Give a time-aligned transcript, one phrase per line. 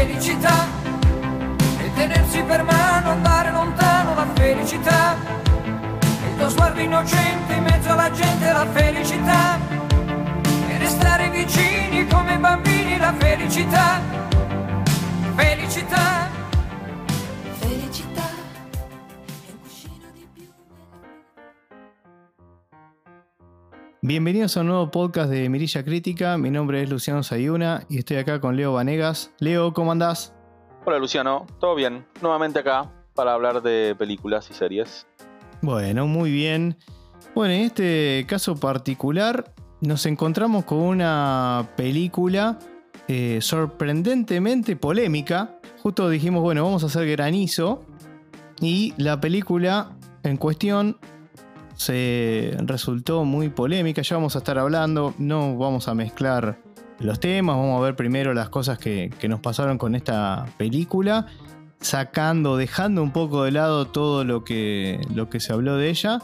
[0.00, 0.66] felicità
[1.78, 5.16] e tenersi per mano, andare lontano la felicità.
[5.62, 9.58] Il tuo sguardo innocente in mezzo alla gente la felicità
[10.68, 13.12] e restare vicini come bambini la.
[13.18, 14.00] Felicità.
[15.34, 16.29] Felicità.
[24.10, 26.36] Bienvenidos a un nuevo podcast de Mirilla Crítica.
[26.36, 29.32] Mi nombre es Luciano Sayuna y estoy acá con Leo Vanegas.
[29.38, 30.34] Leo, ¿cómo andás?
[30.84, 32.04] Hola Luciano, ¿todo bien?
[32.20, 35.06] Nuevamente acá para hablar de películas y series.
[35.62, 36.76] Bueno, muy bien.
[37.36, 42.58] Bueno, en este caso particular nos encontramos con una película
[43.06, 45.60] eh, sorprendentemente polémica.
[45.84, 47.84] Justo dijimos, bueno, vamos a hacer granizo.
[48.60, 49.92] Y la película
[50.24, 50.98] en cuestión
[51.80, 54.02] se resultó muy polémica.
[54.02, 56.58] Ya vamos a estar hablando, no vamos a mezclar
[56.98, 61.24] los temas, vamos a ver primero las cosas que, nos pasaron con esta película,
[61.80, 65.00] sacando, dejando un poco de lado todo lo que,
[65.38, 66.18] se habló de ella.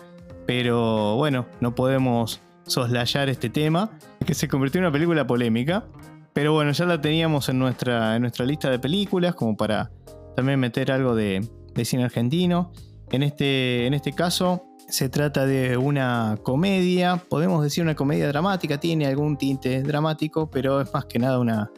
[0.44, 3.92] Pero bueno, no podemos soslayar este tema,
[4.26, 5.86] que se convirtió en una película polémica.
[6.34, 9.90] Pero bueno, ya la teníamos en nuestra, lista de películas, como para
[10.36, 11.48] también meter algo de,
[11.82, 12.72] cine argentino.
[13.10, 18.78] En este, en este caso, se trata de una comedia, podemos decir una comedia dramática,
[18.78, 21.70] tiene algún tinte dramático, pero es más que nada una,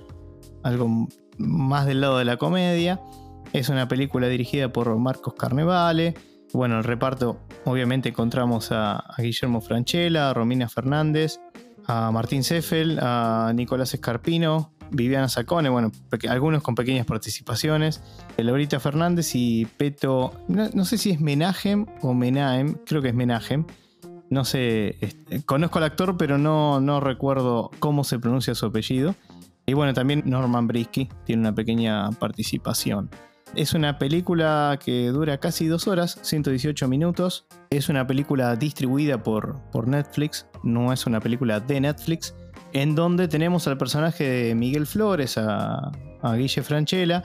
[0.62, 3.00] algo más del lado de la comedia.
[3.52, 6.14] Es una película dirigida por Marcos Carnevale.
[6.52, 11.40] Bueno, el reparto, obviamente encontramos a, Guillermo Franchella, a Romina Fernández,
[11.86, 15.92] a Martín Seffel, a Nicolás Escarpino, Viviana Sacone, bueno,
[16.28, 18.02] algunos con pequeñas participaciones,
[18.36, 23.14] eh, Laurita Fernández y Peto, no, sé si es Menahem o Menahem, creo que es
[23.14, 23.64] Menahem.
[24.30, 29.14] No sé, este, conozco al actor, pero no, no recuerdo cómo se pronuncia su apellido.
[29.64, 33.10] Y bueno, también Norman Brisky tiene una pequeña participación.
[33.54, 37.46] Es una película que dura casi dos horas, 118 minutos.
[37.70, 42.34] Es una película distribuida por, por Netflix, no es una película de Netflix,
[42.72, 45.90] en donde tenemos al personaje de Miguel Flores, a,
[46.22, 47.22] a Guille Franchella,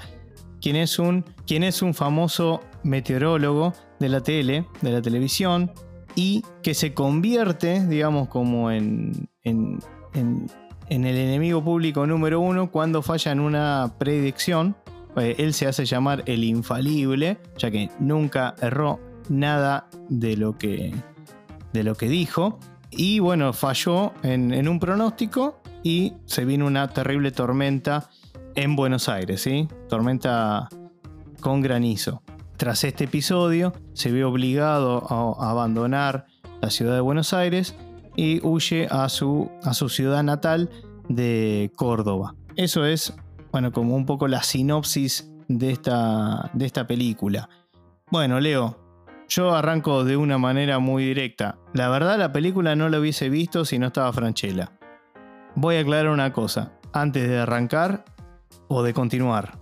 [0.61, 5.71] quien es, un, quien es un famoso meteorólogo de la tele, de la televisión,
[6.15, 9.79] y que se convierte, digamos, como en, en,
[10.13, 10.47] en-
[10.89, 14.75] en el enemigo público número uno cuando falla en una predicción.
[15.15, 18.99] Eh, él se hace llamar el infalible, ya que nunca erró
[19.29, 20.93] nada de lo que,
[21.71, 22.59] de lo que dijo.
[22.95, 28.09] Y bueno, falló en, un pronóstico y se vino una terrible tormenta
[28.55, 29.67] en Buenos Aires, ¿sí?
[29.89, 30.69] Tormenta
[31.41, 32.21] con granizo.
[32.57, 36.27] Tras este episodio, se ve obligado a abandonar
[36.61, 37.75] la ciudad de Buenos Aires
[38.15, 40.69] y huye a su, a su ciudad natal
[41.09, 42.35] de Córdoba.
[42.55, 43.13] Eso es,
[43.51, 47.49] bueno, como un poco la sinopsis de esta, de esta película.
[48.11, 48.82] Bueno, Leo,
[49.27, 51.57] yo arranco de una manera muy directa.
[51.73, 54.71] La verdad, la película no la hubiese visto si no estaba Franchella.
[55.55, 58.05] Voy a aclarar una cosa, antes de arrancar
[58.67, 59.59] o de continuar.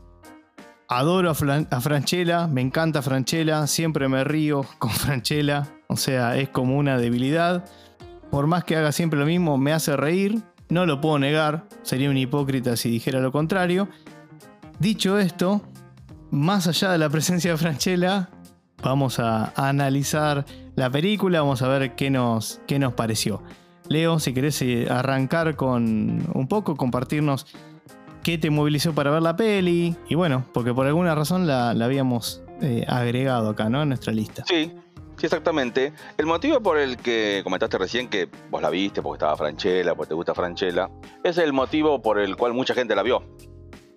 [0.88, 6.38] Adoro a, Fran- a Franchella, me encanta Franchella, siempre me río con Franchella, o sea,
[6.38, 7.66] es como una debilidad.
[8.30, 12.10] Por más que haga siempre lo mismo, me hace reír, no lo puedo negar, sería
[12.10, 13.90] un hipócrita si dijera lo contrario.
[14.80, 15.62] Dicho esto,
[16.32, 18.30] más allá de la presencia de Franchella,
[18.84, 23.42] vamos a, a analizar la película, vamos a ver qué nos, qué nos pareció.
[23.88, 27.46] Leo, si querés eh, arrancar con un poco, compartirnos
[28.24, 29.96] qué te movilizó para ver la peli.
[30.08, 33.82] Y bueno, porque por alguna razón la, la habíamos eh, agregado acá, ¿no?
[33.82, 34.44] En nuestra lista.
[34.48, 34.72] Sí,
[35.18, 35.92] sí, exactamente.
[36.18, 40.10] El motivo por el que comentaste recién que vos la viste porque estaba Franchella, porque
[40.10, 40.90] te gusta Franchella,
[41.24, 43.24] es el motivo por el cual mucha gente la vio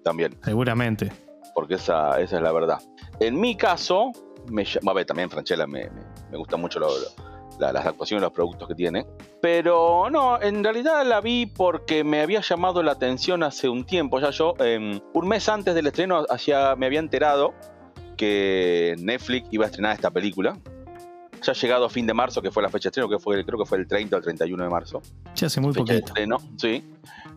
[0.03, 1.13] también, Seguramente.
[1.55, 2.79] porque esa, esa es la verdad.
[3.21, 4.11] En mi caso,
[4.51, 7.87] me, ll- a ver, también Franchella me, me- me gusta mucho lo- lo- la- las
[7.87, 9.07] actuaciones, los productos que tiene.
[9.41, 14.19] Pero no, en realidad la vi porque me había llamado la atención hace un tiempo.
[14.21, 17.55] Ya yo, em, un mes antes del estreno, hacía, me había enterado
[18.17, 20.59] que Netflix iba a estrenar esta película.
[21.43, 23.67] Ya llegado fin de marzo, que fue la fecha de estreno, que fue, creo que
[23.67, 25.03] fue el 30 o el 31 de marzo.
[25.35, 26.07] Ya hace muy fecha de poquito.
[26.07, 26.85] estreno, sí.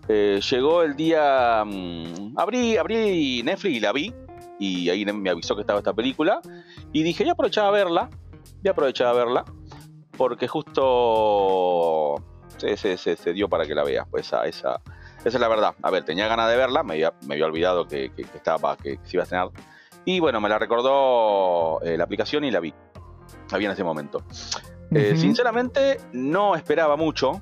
[0.08, 1.64] Eh, llegó el día.
[1.66, 4.14] mm, abrí, abrí Netflix y la vi.
[4.60, 6.40] Y ahí me avisó que estaba esta película.
[6.94, 8.10] Y dije, ya aprovechaba a verla.
[8.64, 9.46] Ya aprovechaba a verla.
[10.18, 12.16] Porque justo
[12.58, 14.08] se, se- se- se dio para que la veas.
[14.10, 14.82] Pues esa, esa,
[15.20, 15.76] esa es la verdad.
[15.82, 16.84] A ver, tenía ganas de verla.
[16.84, 19.50] Me había, me había olvidado que, que- que estaba, que, se iba a estrenar.
[20.06, 22.74] Y bueno, me la recordó eh, la aplicación y la vi.
[23.52, 24.24] La vi en ese momento.
[24.92, 25.16] Eh.
[25.18, 27.42] Sinceramente, no esperaba mucho.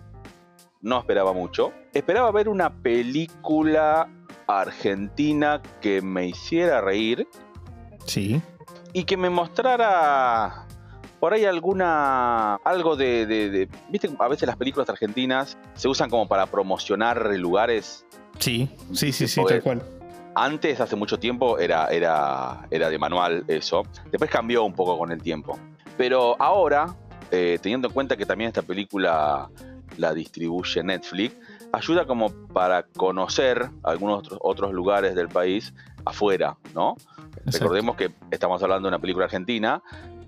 [0.82, 1.72] No esperaba mucho.
[1.94, 4.10] Esperaba ver una película
[4.48, 7.28] argentina que me hiciera reír
[8.06, 8.42] Sí.
[8.96, 10.66] Y que me mostrara
[11.20, 16.10] por ahí alguna algo de, de- de- viste a veces las películas argentinas se usan
[16.10, 18.06] como para promocionar lugares.
[18.40, 19.84] Sí, sí, sí, sí, tal cual.
[20.36, 23.84] antes hace mucho tiempo era era era de manual eso.
[24.12, 25.60] Después cambió un poco con el tiempo.
[25.98, 26.96] Pero ahora
[27.32, 29.50] eh, teniendo en cuenta que también esta película
[29.98, 31.36] la distribuye Netflix
[31.74, 35.74] ayuda como para conocer algunos otros, otros lugares del país
[36.06, 36.96] afuera no
[37.46, 37.60] Exacto.
[37.60, 39.82] Recordemos que estamos hablando de una película argentina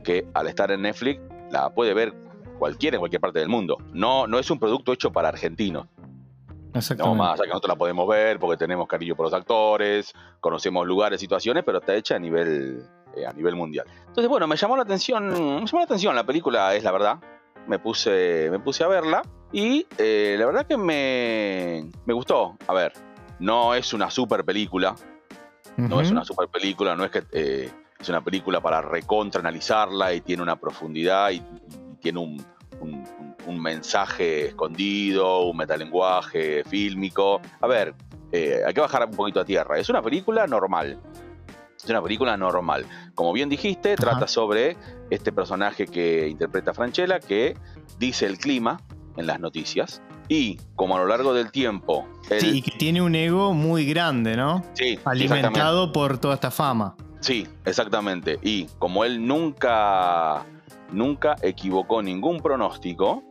[0.03, 1.19] que al estar en Netflix
[1.49, 2.13] la puede ver
[2.59, 3.77] cualquiera en cualquier parte del mundo.
[3.93, 5.87] No, no es un producto hecho para argentinos.
[6.97, 10.85] No, más allá que nosotros la podemos ver porque tenemos cariño por los actores, conocemos
[10.85, 12.83] lugares, situaciones, pero está hecha a nivel,
[13.15, 13.87] eh, a nivel mundial.
[14.01, 17.17] Entonces, bueno, me llamó la atención, me llamó la atención la película, es la verdad.
[17.65, 22.57] Me puse, me puse a verla y eh, la verdad que me, me gustó.
[22.67, 22.93] A ver,
[23.39, 24.95] no es una super película,
[25.77, 27.69] no es una super película, no es que eh,
[27.99, 32.43] es una película para recontra analizarla y tiene una profundidad y, y tiene un,
[32.81, 33.07] un-
[33.61, 37.41] mensaje escondido, un metalenguaje fílmico.
[37.61, 37.93] A ver,
[38.31, 39.77] eh, hay que bajar un poquito a tierra.
[39.79, 40.99] Es una película normal.
[41.81, 42.85] Es una película normal.
[43.15, 44.75] Como bien dijiste, trata sobre
[45.09, 47.55] este personaje que interpreta Franchella que
[47.97, 48.79] dice el clima
[49.17, 50.01] en las noticias.
[50.29, 52.07] Y como a lo largo del tiempo.
[52.39, 54.63] Sí, y que tiene un ego muy grande, ¿no?
[54.73, 54.99] sí.
[55.05, 56.95] Alimentado por toda esta fama.
[57.19, 58.39] Sí, exactamente.
[58.41, 60.45] Y como él nunca,
[60.91, 63.23] nunca equivocó ningún pronóstico,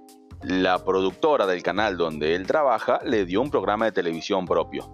[0.43, 4.91] la productora del canal donde él trabaja le dio un programa de televisión propio.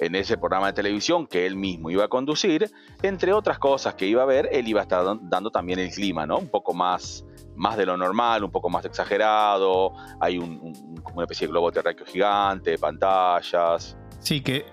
[0.00, 2.70] En ese programa de televisión que él mismo iba a conducir,
[3.02, 5.90] entre otras cosas que iba a ver, él iba a estar dan- dando también el
[5.90, 6.38] clima, ¿no?
[6.38, 7.24] Un poco más,
[7.54, 9.92] más de lo normal, un poco más exagerado.
[10.20, 13.96] Hay un, un- como una especie de globo terráqueo gigante, pantallas.
[14.18, 14.64] Sí, que.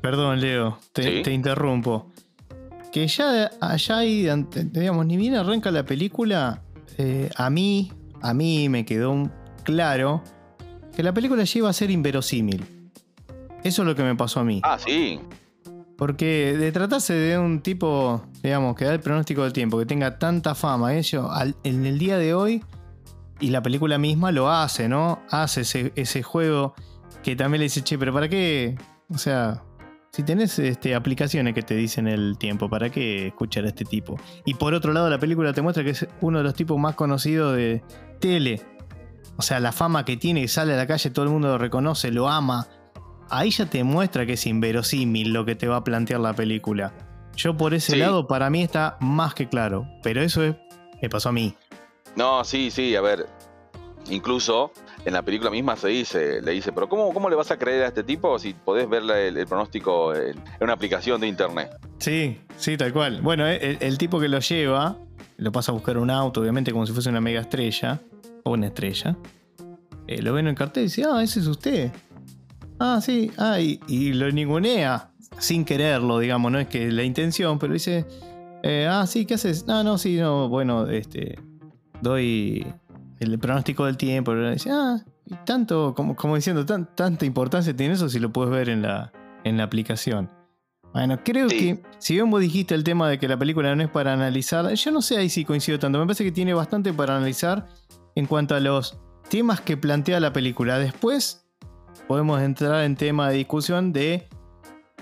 [0.00, 1.22] Perdón, Leo, te, Sí.
[1.22, 2.06] te interrumpo.
[2.92, 3.98] Que ya allá
[4.32, 6.62] ante- digamos, ni bien arranca la película,
[6.98, 9.30] eh, a mí, a mí me quedó
[9.64, 10.22] claro
[10.94, 12.81] que la película ya iba a ser inverosímil.
[13.64, 14.60] Eso es lo que me pasó a mí.
[14.64, 15.20] Ah, sí.
[15.96, 20.18] Porque de tratarse de un tipo, digamos, que da el pronóstico del tiempo, que tenga
[20.18, 22.64] tanta fama, eso al- en el día de hoy,
[23.40, 25.20] y la película misma lo hace, ¿no?
[25.30, 26.74] Hace ese, ese juego
[27.22, 28.76] que también le dice, che, pero ¿para qué?
[29.10, 29.62] O sea,
[30.10, 34.18] si tenés este, aplicaciones que te dicen el tiempo, ¿para qué escuchar a este tipo?
[34.44, 36.94] Y por otro lado, la película te muestra que es uno de los tipos más
[36.96, 37.82] conocidos de
[38.18, 38.60] tele.
[39.36, 41.58] O sea, la fama que tiene, que sale a la calle, todo el mundo lo
[41.58, 42.66] reconoce, lo ama
[43.32, 46.92] ahí ya te muestra que es inverosímil lo que te va a plantear la película.
[47.36, 47.98] Yo por ese Sí.
[47.98, 49.88] lado, para mí está más que claro.
[50.02, 50.54] Pero eso es,
[51.00, 51.54] me pasó a mí.
[52.14, 53.26] No, sí, sí, a ver.
[54.10, 54.72] Incluso
[55.04, 57.84] en la película misma se dice, le dice, pero ¿cómo, cómo le vas a creer
[57.84, 61.70] a este tipo si podés ver el, el pronóstico en, en una aplicación de internet?
[61.98, 63.22] Sí, sí, tal cual.
[63.22, 64.96] Bueno, el, el tipo que lo lleva,
[65.36, 68.00] lo pasa a buscar un auto, obviamente como si fuese una mega estrella,
[68.42, 69.16] o una estrella.
[70.08, 71.92] Eh, lo ven en el cartel y dice, ah, ese es usted.
[72.84, 77.58] Ah, sí, ah, y, y lo ningunea, sin quererlo, digamos, no es que la intención,
[77.60, 78.04] pero dice,
[78.64, 79.66] eh, ah, sí, ¿qué haces?
[79.68, 81.38] No, no, sí, no, bueno, este,
[82.00, 82.66] doy
[83.20, 84.34] el pronóstico del tiempo.
[84.34, 88.32] Y dice, ah, y tanto, como, como diciendo, tan- tanta importancia tiene eso si lo
[88.32, 89.12] puedes ver en la,
[89.44, 90.28] en la aplicación.
[90.92, 91.56] Bueno, creo Sí.
[91.58, 94.70] que, si bien vos dijiste el tema de que la película no es para analizar,
[94.74, 95.98] yo no sé ahí si coincido tanto.
[95.98, 97.66] Me parece que tiene bastante para analizar
[98.14, 98.98] en cuanto a los
[99.30, 100.78] temas que plantea la película.
[100.78, 101.41] Después
[102.12, 104.28] podemos entrar en tema de discusión de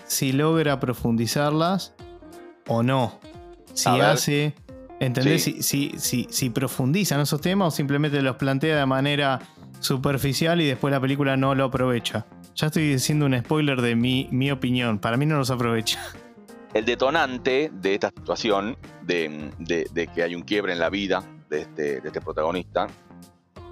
[0.07, 1.93] si logra profundizarlas
[2.69, 3.19] o no.
[3.75, 4.55] Si hace.
[5.01, 5.43] ¿Entendés?
[5.43, 5.61] Sí.
[5.61, 9.41] Si, si, si, si profundiza en esos temas o simplemente los plantea de manera
[9.81, 12.27] superficial y después la película no lo aprovecha.
[12.55, 15.01] Ya estoy diciendo un spoiler de mi, mi opinión.
[15.01, 15.99] Para mí no los aprovecha.
[16.75, 21.25] El detonante de esta situación, de, de- de que hay un quiebre en la vida
[21.49, 22.87] de este, de este protagonista,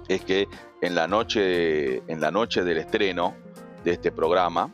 [0.09, 0.47] es que
[0.81, 3.35] en la noche, en la noche del estreno
[3.83, 4.73] de este programa,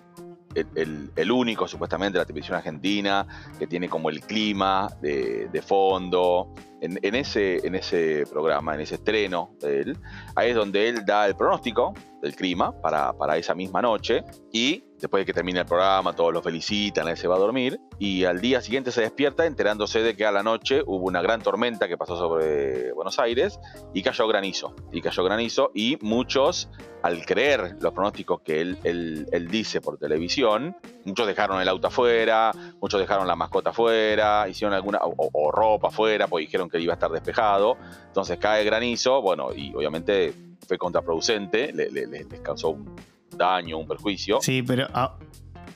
[0.55, 3.27] el, el- único supuestamente de la televisión argentina
[3.59, 8.79] que tiene como el clima de, de fondo, en, en ese, en ese programa, en
[8.81, 9.97] ese estreno de él,
[10.33, 14.23] ahí es donde él da el pronóstico del clima para, para esa misma noche
[14.53, 17.79] y después de que termina el programa todos lo felicitan, él se va a dormir
[17.99, 21.41] y al día siguiente se despierta enterándose de que a la noche hubo una gran
[21.41, 23.59] tormenta que pasó sobre Buenos Aires
[23.93, 26.69] y cayó granizo, y cayó granizo y muchos
[27.03, 32.51] al creer los pronósticos que él, él- dice por televisión, muchos dejaron el auto afuera,
[32.81, 36.95] muchos dejaron la mascota afuera, hicieron alguna o, ropa afuera, porque dijeron que iba a
[36.95, 40.33] estar despejado, entonces cae granizo, bueno, y obviamente
[40.67, 42.95] fue contraproducente, le- le- les causó un
[43.37, 44.39] daño, un perjuicio.
[44.41, 45.17] Sí, pero a-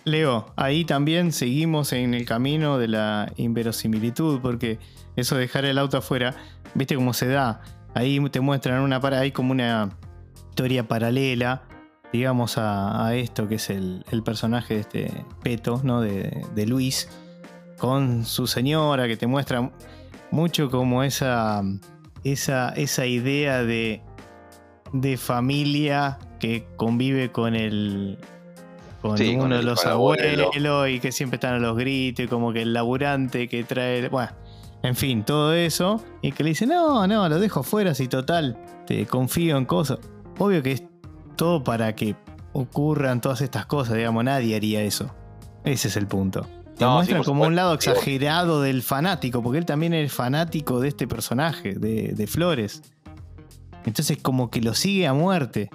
[0.06, 4.80] Leo, ahí también seguimos en el camino de la inverosimilitud, porque
[5.16, 6.36] eso de dejar el auto afuera,
[6.74, 7.62] viste cómo se da.
[7.94, 9.90] Ahí te muestran una para, hay como una
[10.50, 11.64] historia paralela,
[12.14, 16.02] digamos, a, esto que es el, personaje de este Peto, ¿no?
[16.02, 17.10] De, de, Luis,
[17.78, 19.72] con su señora, que te muestra
[20.32, 21.62] mucho como esa,
[22.24, 24.02] esa, esa idea de,
[24.94, 28.18] de familia que convive con el,
[29.02, 32.64] con uno de los abuelos y que siempre están a los gritos y como que
[32.64, 34.32] el laburante que trae, bueno,
[34.84, 38.58] en fin, todo eso y que le dice, no, no, lo dejo fuera si total,
[38.88, 40.00] te confío en cosas.
[40.38, 40.84] Obvio que es
[41.36, 42.16] todo para que
[42.54, 45.14] ocurran todas estas cosas, digamos, nadie haría eso.
[45.64, 46.48] Ese es el punto.
[46.78, 51.08] Te muestran como un lado exagerado del fanático, porque él también es fanático de este
[51.08, 52.82] personaje, de, de Flores.
[53.86, 55.70] Entonces como que lo sigue a muerte.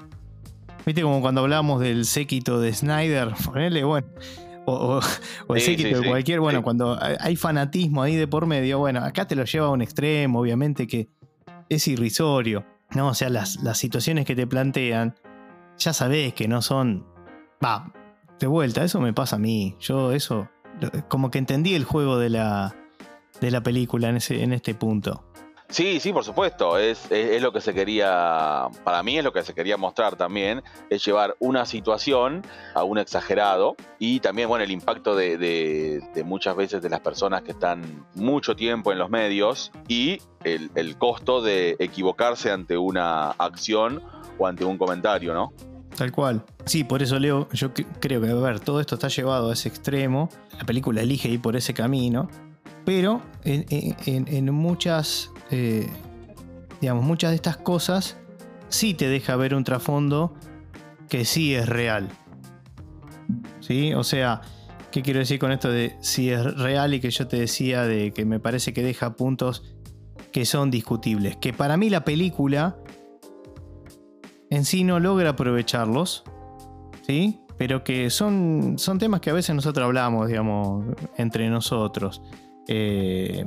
[0.86, 4.06] Viste como cuando hablábamos del séquito de Snyder, ponele, bueno.
[4.66, 5.00] O,
[5.54, 9.36] el séquito de cualquier, bueno, cuando hay fanatismo ahí de por medio, bueno, acá te
[9.36, 11.08] lo lleva a un extremo, obviamente que
[11.68, 13.08] es irrisorio, ¿no?
[13.08, 15.14] O sea, las, las situaciones que te plantean,
[15.78, 17.06] ya sabés que no son.
[17.62, 17.92] Va,
[18.38, 19.76] de vuelta, eso me pasa a mí.
[19.80, 20.48] Yo, eso,
[21.08, 22.74] como que entendí el juego de la,
[23.40, 25.24] de la película en, ese, en este punto.
[25.68, 26.78] Sí, sí, por supuesto.
[26.78, 30.62] Es, es, lo que se quería, para mí es lo que se quería mostrar también,
[30.90, 32.42] es llevar una situación
[32.74, 37.42] a un exagerado y también, bueno, el impacto de, de, muchas veces de las personas
[37.42, 43.30] que están mucho tiempo en los medios y el, el costo de equivocarse ante una
[43.32, 44.02] acción
[44.38, 45.52] o ante un comentario, ¿no?
[45.96, 46.44] Tal cual.
[46.64, 49.68] Sí, por eso Leo, yo creo que, a ver, todo esto está llevado a ese
[49.68, 50.28] extremo.
[50.58, 52.28] La película elige ir por ese camino.
[52.84, 55.88] Pero en, muchas eh,
[56.84, 58.16] digamos, muchas de estas cosas
[58.68, 60.34] sí te deja ver un trasfondo
[61.08, 62.10] que sí es real.
[63.60, 63.94] ¿Sí?
[63.94, 64.42] O sea,
[64.90, 68.12] ¿qué quiero decir con esto de si es real y que yo te decía de
[68.12, 69.74] que me parece que deja puntos
[70.30, 71.36] que son discutibles?
[71.36, 72.76] Que para mí la película
[74.50, 76.24] en sí no logra aprovecharlos,
[77.06, 77.40] ¿sí?
[77.56, 80.84] Pero que son, son temas que a veces nosotros hablamos, digamos,
[81.16, 82.20] entre nosotros.
[82.68, 83.44] Eh,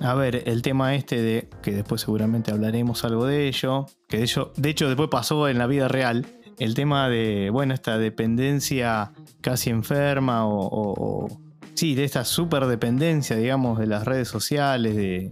[0.00, 4.24] a ver, el tema este de, que después seguramente hablaremos algo de ello, que de
[4.24, 6.26] hecho, de hecho después pasó en la vida real,
[6.58, 11.28] el tema de, bueno, esta dependencia casi enferma o,
[11.74, 15.30] sí, de esta super dependencia, digamos, de las redes sociales, de,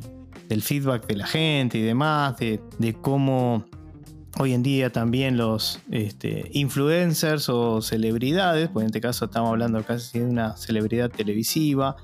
[0.48, 2.60] del feedback de la gente y demás, de,
[3.00, 3.64] cómo
[4.38, 9.82] hoy en día también los este, influencers o celebridades, pues en este caso estamos hablando
[9.84, 11.96] casi de una celebridad televisiva,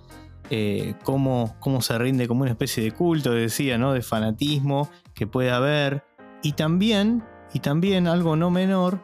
[0.50, 3.92] eh, cómo, se rinde como una especie de culto, decía, ¿no?
[3.92, 6.04] De fanatismo que puede haber.
[6.42, 7.22] Y también,
[7.54, 9.00] y también algo no menor,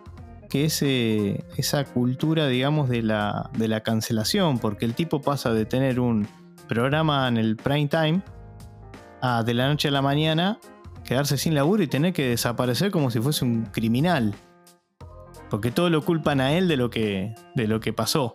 [0.50, 5.52] que es eh, esa cultura, digamos, de la, de la cancelación, porque el tipo pasa
[5.52, 6.26] de tener un
[6.68, 8.22] programa en el prime time
[9.22, 10.58] a de la noche a la mañana
[11.04, 14.34] quedarse sin laburo y tener que desaparecer como si fuese un criminal.
[15.48, 18.34] Porque todo lo culpan a él de lo que, de lo que pasó.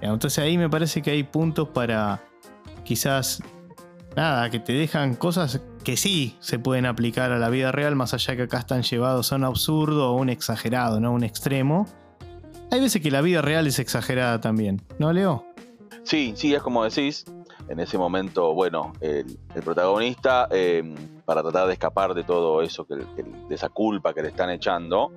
[0.00, 2.22] Entonces ahí me parece que hay puntos para,
[2.84, 3.42] quizás,
[4.16, 8.14] nada, que te dejan cosas que sí se pueden aplicar a la vida real, más
[8.14, 11.12] allá que acá están llevados a un absurdo o un exagerado, ¿no?
[11.12, 11.86] Un extremo.
[12.70, 15.44] Hay veces que la vida real es exagerada también, ¿no, Leo?
[16.02, 17.24] Sí, sí, es como decís.
[17.68, 20.94] En ese momento, bueno, el, protagonista, eh,
[21.26, 25.12] para tratar de escapar de todo eso, que, de esa culpa que le están echando,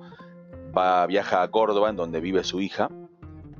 [0.76, 2.90] va, viaja a Córdoba, en donde vive su hija,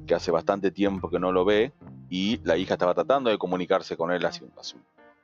[0.07, 1.73] que hace bastante tiempo que no lo ve,
[2.12, 4.52] y la hija estaba tratando de comunicarse con él hace un,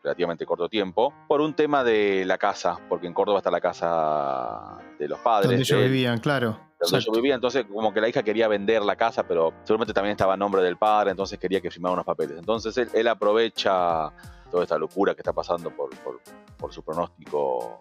[0.02, 4.78] relativamente corto tiempo por un tema de la casa, porque en Córdoba está la casa
[4.98, 5.50] de los padres.
[5.50, 6.58] Donde ellos vivían, claro.
[6.80, 10.12] Donde ellos vivían, entonces como que la hija quería vender la casa, pero seguramente también
[10.12, 12.38] estaba en nombre del padre, entonces quería que firmara unos papeles.
[12.38, 14.10] Entonces él, aprovecha
[14.50, 15.90] toda esta locura que está pasando por,
[16.56, 17.80] por su pronóstico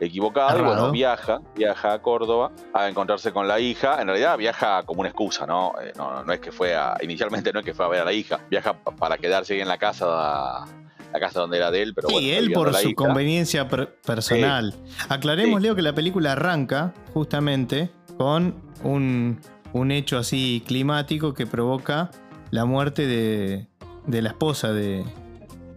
[0.00, 4.00] equivocado y bueno, viaja, viaja a Córdoba a encontrarse con la hija.
[4.00, 5.74] En realidad viaja como una excusa, ¿no?
[5.80, 8.04] Eh, no, no, es que fue a, inicialmente no es que fue a ver a
[8.04, 10.66] la hija, viaja para quedarse ahí en la casa
[11.12, 14.74] la casa donde era de él, pero sí, él por su conveniencia personal.
[15.08, 19.40] Aclaremos, Leo, que la película arranca justamente con un,
[19.72, 22.10] un, hecho así climático que provoca
[22.50, 23.68] la muerte de,
[24.06, 25.02] de la esposa de,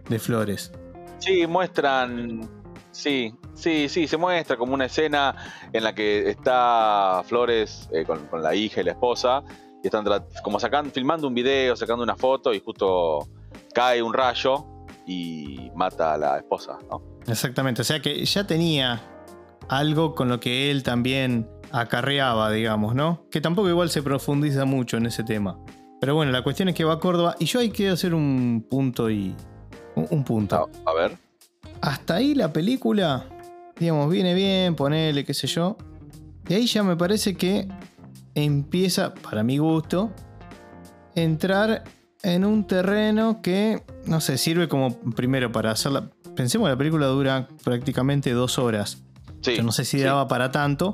[0.10, 0.74] de Flores.
[1.20, 2.50] Sí, muestran
[2.92, 5.36] Sí, sí, sí, se muestra como una escena
[5.74, 9.44] en la que está Flores eh, con, la hija y la esposa
[9.84, 10.06] y están
[10.44, 13.28] como sacando, filmando un video, sacando una foto y justo
[13.74, 14.66] cae un rayo
[15.06, 17.02] y mata a la esposa, ¿no?
[17.28, 19.02] Exactamente, o sea que ya tenía
[19.70, 23.26] algo con lo que él también acarreaba, digamos, ¿no?
[23.32, 25.58] Que tampoco igual se profundiza mucho en ese tema.
[26.00, 28.66] Pero bueno, la cuestión es que va a Córdoba y yo hay que hacer un
[28.70, 29.36] punto y.
[29.96, 30.56] Un, un punto.
[30.56, 31.18] A, a ver.
[31.82, 33.26] Hasta ahí la película,
[33.82, 35.76] digamos, viene bien, ponele, qué sé yo.
[36.48, 37.68] Y ahí ya me parece que
[38.36, 40.12] empieza, para mi gusto,
[41.16, 41.84] entrar
[42.22, 46.12] en un terreno que, no sé, sirve como primero para hacerla.
[46.36, 49.02] Pensemos que la película dura prácticamente dos horas.
[49.42, 49.56] Sí.
[49.58, 50.04] Yo no sé si sí.
[50.04, 50.94] daba para tanto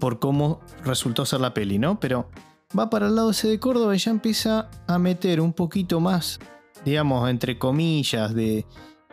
[0.00, 2.00] por cómo resultó ser la peli, ¿no?
[2.00, 2.28] Pero
[2.76, 6.40] va para el lado ese de Córdoba y ya empieza a meter un poquito más,
[6.84, 8.66] digamos, entre comillas, de,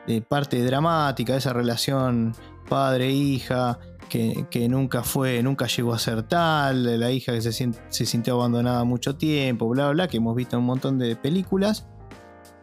[0.07, 2.33] de parte dramática, de esa relación
[2.65, 3.79] padre-hija,
[4.10, 8.36] que, que nunca fue, nunca llegó a ser tal, la hija que se, se sintió
[8.36, 11.88] abandonada mucho tiempo, bla, bla, que hemos visto en un montón de películas.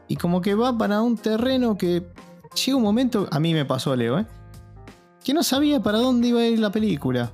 [0.09, 2.07] Y como que va para un terreno que
[2.65, 4.27] llega un momento, a mí me pasó, Leo, ¿eh?
[5.25, 7.33] que no sabía para dónde iba a ir la película.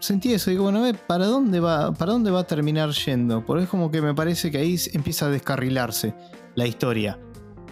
[0.00, 3.44] Sentí eso, digo, bueno, ¿para dónde va, para dónde va a terminar yendo?
[3.44, 6.14] Porque es como que me parece que ahí empieza a descarrilarse
[6.54, 7.18] la historia.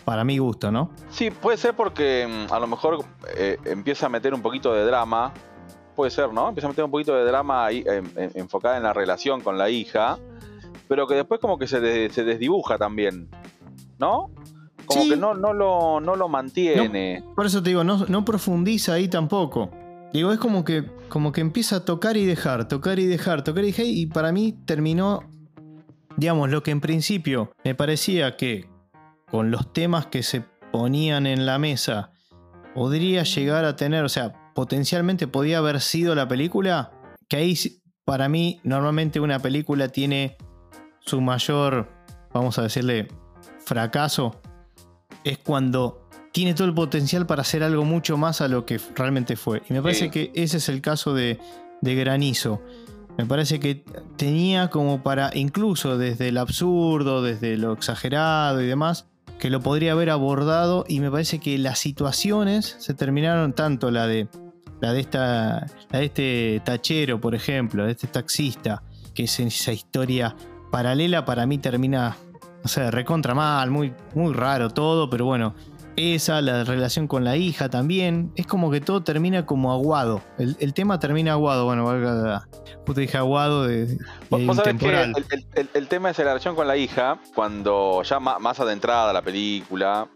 [0.04, 0.90] Para mi gusto, ¿no?
[1.10, 3.04] Sí, puede ser porque mm, a lo mejor
[3.36, 5.32] eh, empieza a meter un poquito de drama.
[5.94, 6.48] Puede ser, ¿no?
[6.48, 7.84] Empieza a meter un poquito de drama ahí,
[8.34, 10.18] enfocada en la relación con la hija.
[10.88, 13.28] Pero que después como que se, de- se desdibuja también.
[13.98, 14.30] ¿No?
[14.86, 15.10] Como Sí.
[15.10, 17.22] que no, no, lo, no lo mantiene.
[17.36, 19.70] Por eso te digo, no, no profundiza ahí tampoco.
[20.12, 23.62] Digo, es como que, como que empieza a tocar y dejar, tocar y dejar, tocar
[23.64, 23.86] y dejar.
[23.86, 25.20] Y para mí terminó,
[26.16, 28.68] digamos, lo que en principio me parecía que
[29.32, 32.12] con los temas que se ponían en la mesa
[32.74, 36.92] podría llegar a tener, o sea, potencialmente podía haber sido la película.
[37.28, 37.58] Que ahí,
[38.04, 40.36] para mí, normalmente una película tiene
[41.00, 41.88] su mayor,
[42.32, 43.08] vamos a decirle,
[43.64, 44.40] fracaso.
[45.24, 49.36] Es cuando tiene todo el potencial para hacer algo mucho más a lo que realmente
[49.36, 49.62] fue.
[49.68, 50.10] Y me parece Sí.
[50.10, 51.38] que ese es el caso de,
[51.80, 52.62] de Granizo.
[53.18, 53.84] Me parece que
[54.16, 59.08] tenía como para, incluso desde el absurdo, desde lo exagerado y demás,
[59.42, 60.84] que lo podría haber abordado.
[60.86, 64.28] Y me parece que las situaciones se terminaron tanto la de
[64.80, 65.66] la de esta.
[65.90, 70.36] De este tachero, por ejemplo, de este taxista, que es esa historia
[70.70, 72.16] paralela, para mí termina.
[72.62, 75.56] No sé, recontra mal, muy, muy raro todo, pero bueno,
[75.96, 78.32] esa, la relación con la hija también.
[78.36, 80.20] Es como que todo termina como aguado.
[80.38, 81.64] El, el tema termina aguado.
[81.66, 82.48] Bueno, valga.
[82.86, 83.86] Justo dije aguado de.
[83.86, 83.98] de
[84.30, 88.02] Vos sabés que el, el- el- el tema es la relación con la hija, cuando
[88.02, 90.08] ya más adentrada la película,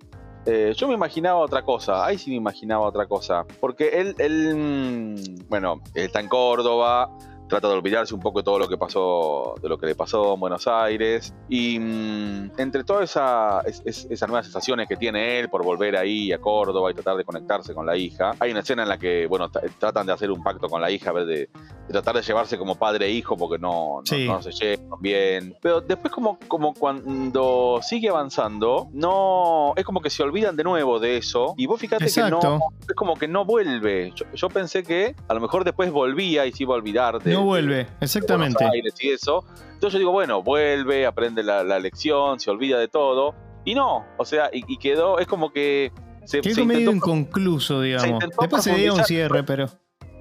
[0.47, 4.55] eh, yo me imaginaba otra cosa, ahí sí me imaginaba otra cosa, porque él, él,
[4.57, 7.11] mm, bueno, está en Córdoba,
[7.49, 10.35] trata de olvidarse un poco de todo lo que pasó, de lo que le pasó
[10.35, 15.39] en Buenos Aires, y mm, entre todas esa- es- es- esas nuevas sensaciones que tiene
[15.39, 18.61] él por volver ahí a Córdoba y tratar de conectarse con la hija, hay una
[18.61, 21.13] escena en la que, bueno, tra- tratan de hacer un pacto con la hija, a
[21.13, 21.49] ver, de, de
[21.93, 24.27] tratar de llevarse como padre e hijo porque no, no, Sí.
[24.27, 25.55] no se llevan bien.
[25.63, 30.99] Pero después como, como cuando sigue avanzando, no es como que se olvidan de nuevo
[30.99, 31.55] de eso.
[31.57, 34.13] Y vos fíjate que no, es como que no vuelve.
[34.15, 37.36] Yo, yo pensé que a lo mejor después volvía y se iba a olvidar de...
[37.37, 38.65] No vuelve, exactamente.
[38.65, 39.45] Aires y eso.
[39.75, 43.35] Entonces yo digo, bueno, vuelve, aprende la, la lección, se olvida de todo.
[43.65, 45.93] Y no, o sea, y, y quedó, es como que
[46.27, 48.23] se, Quedó medio inconcluso, digamos.
[48.41, 49.69] Después se dio un cierre, pero.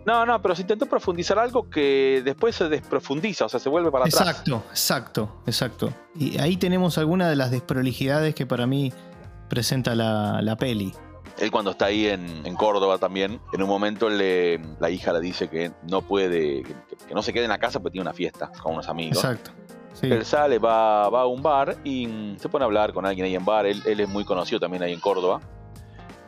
[0.06, 3.92] no, no, pero se intentó profundizar algo que después se desprofundiza, o sea, se vuelve
[3.92, 4.22] para atrás.
[4.22, 5.94] Exacto, exacto, exacto.
[6.16, 8.94] Y ahí tenemos algunas de las desprolijidades que para mí
[9.50, 10.94] presenta la, la peli.
[11.38, 15.20] Él cuando está ahí en, en Córdoba también, en un momento le, la hija le
[15.20, 16.74] dice que no puede, que,
[17.08, 19.18] que no se quede en la casa porque tiene una fiesta con unos amigos.
[19.18, 19.52] Exacto.
[19.94, 20.08] Sí.
[20.12, 23.36] Él sale, va, va a un bar y se pone a hablar con alguien ahí
[23.36, 23.66] en bar.
[23.66, 25.42] Él, él es muy conocido también ahí en Córdoba.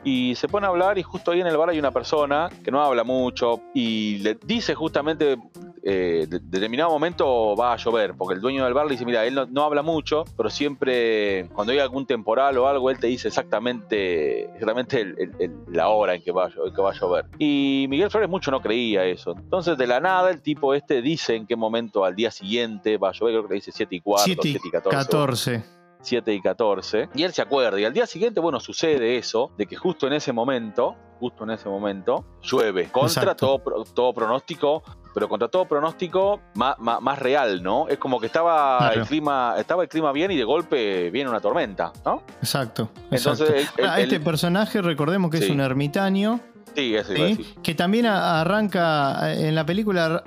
[0.04, 2.72] Y se pone a hablar y justo ahí en el bar hay una persona que
[2.72, 5.38] no habla mucho y le dice justamente,
[5.84, 9.26] eh, de, determinado momento va a llover, porque el dueño del bar le dice, mira,
[9.26, 13.08] él no, no habla mucho, pero siempre cuando hay algún temporal o algo, él te
[13.08, 16.92] dice exactamente, exactamente el- el- el- la hora en que, va, a llo- que va
[16.92, 17.26] a llover.
[17.40, 19.36] Y Miguel Flores mucho no creía eso.
[19.38, 23.10] Entonces de la nada el tipo este dice en qué momento al día siguiente va
[23.10, 24.98] a llover, creo que le dice 7 y cuarto, 7 7 y y 14.
[24.98, 25.77] 14.
[26.02, 27.10] 7 y 14.
[27.16, 27.80] Y él se acuerda.
[27.80, 31.52] Y al día siguiente, bueno, sucede eso, de que justo en ese momento, justo en
[31.52, 32.90] ese momento, llueve.
[32.92, 33.60] Contra todo,
[33.94, 34.84] todo pronóstico,
[35.14, 37.88] pero contra todo pronóstico más, más, más real, ¿no?
[37.88, 39.02] Es como que estaba Claro.
[39.02, 42.22] el clima, estaba el clima bien y de golpe viene una tormenta, ¿no?
[42.42, 42.90] Exacto.
[43.10, 46.40] Entonces, Ah, este personaje, recordemos que es un ermitaño,
[46.76, 47.36] Sí, eso iba a ¿sí?
[47.38, 47.56] decir.
[47.64, 50.24] que también arranca en la película,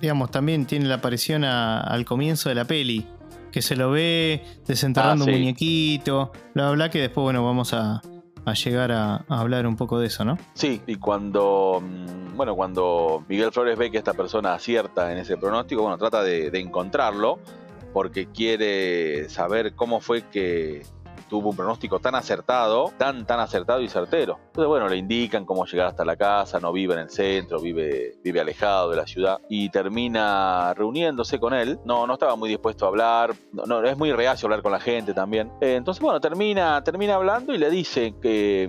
[0.00, 3.06] digamos, también tiene la aparición a- al comienzo de la peli,
[3.52, 7.74] que se lo ve desenterrando Ah, un muñequito, bla, bla, bla, que después, bueno, vamos
[7.74, 8.00] a,
[8.44, 10.38] a llegar a, a hablar un poco de eso, ¿no?
[10.54, 15.36] Sí, y cuando, mm, bueno, cuando Miguel Flores ve que esta persona acierta en ese
[15.36, 17.38] pronóstico, bueno, trata de, de encontrarlo
[17.92, 20.82] porque quiere saber cómo fue que
[21.30, 24.38] tuvo un pronóstico tan acertado, tan, tan acertado y certero.
[24.46, 28.16] Entonces, bueno, le indican cómo llegar hasta la casa, no vive en el centro, vive,
[28.22, 31.78] vive alejado de la ciudad y termina reuniéndose con él.
[31.84, 35.14] No, no estaba muy dispuesto a hablar, no, es muy reacio hablar con la gente
[35.14, 35.52] también.
[35.60, 38.68] Eh, entonces, bueno, termina, termina hablando y le dice que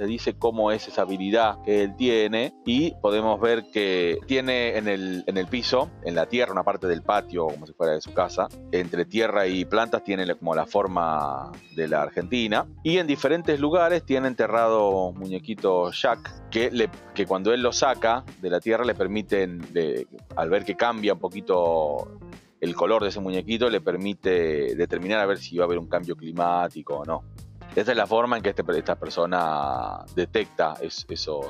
[0.00, 4.88] le dice cómo es esa habilidad que él tiene y podemos ver que tiene en
[4.88, 8.00] el, en el piso, en la tierra, una parte del patio, como si fuera de
[8.00, 13.06] su casa, entre tierra y plantas tiene como la forma de la Argentina y en
[13.06, 18.60] diferentes lugares tiene enterrado muñequito Jack que, le, que cuando él lo saca de la
[18.60, 19.60] tierra le permiten,
[20.34, 22.18] al ver que cambia un poquito
[22.58, 25.88] el color de ese muñequito, le permite determinar a ver si va a haber un
[25.88, 27.22] cambio climático o no.
[27.74, 31.46] Esa es la forma en que este, esta persona detecta esos,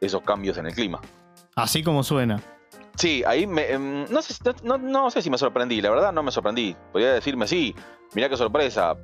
[0.00, 1.00] esos cambios en el clima.
[1.54, 2.40] Así como suena.
[2.96, 6.30] Sí, ahí me, em, no, sé, no, sé si me sorprendí, la verdad no me
[6.30, 6.76] sorprendí.
[6.92, 7.74] Podría decirme, sí,
[8.14, 8.96] mirá qué sorpresa.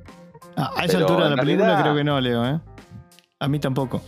[0.56, 2.60] Ah, a esa altura de la película creo que no, Leo, ¿eh?
[3.40, 4.02] A mí tampoco.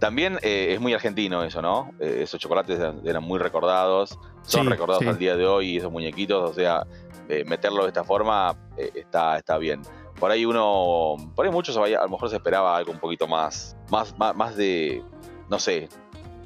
[0.00, 1.92] También eh, es muy argentino eso, ¿no?
[2.00, 6.54] Eh, esos chocolates eran, muy recordados, son recordados al día de hoy, esos muñequitos, o
[6.54, 6.84] sea,
[7.28, 9.80] eh, meterlo de esta forma está, está bien
[10.18, 13.76] por ahí uno, por ahí muchos a lo mejor se esperaba algo un poquito más,
[13.90, 15.02] más, más, de,
[15.50, 15.88] no sé,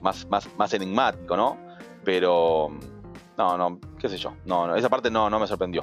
[0.01, 1.57] más, más, más enigmático, ¿no?
[2.05, 2.71] Pero,
[3.37, 5.83] no, no, qué sé yo, no, no esa parte no, no me sorprendió.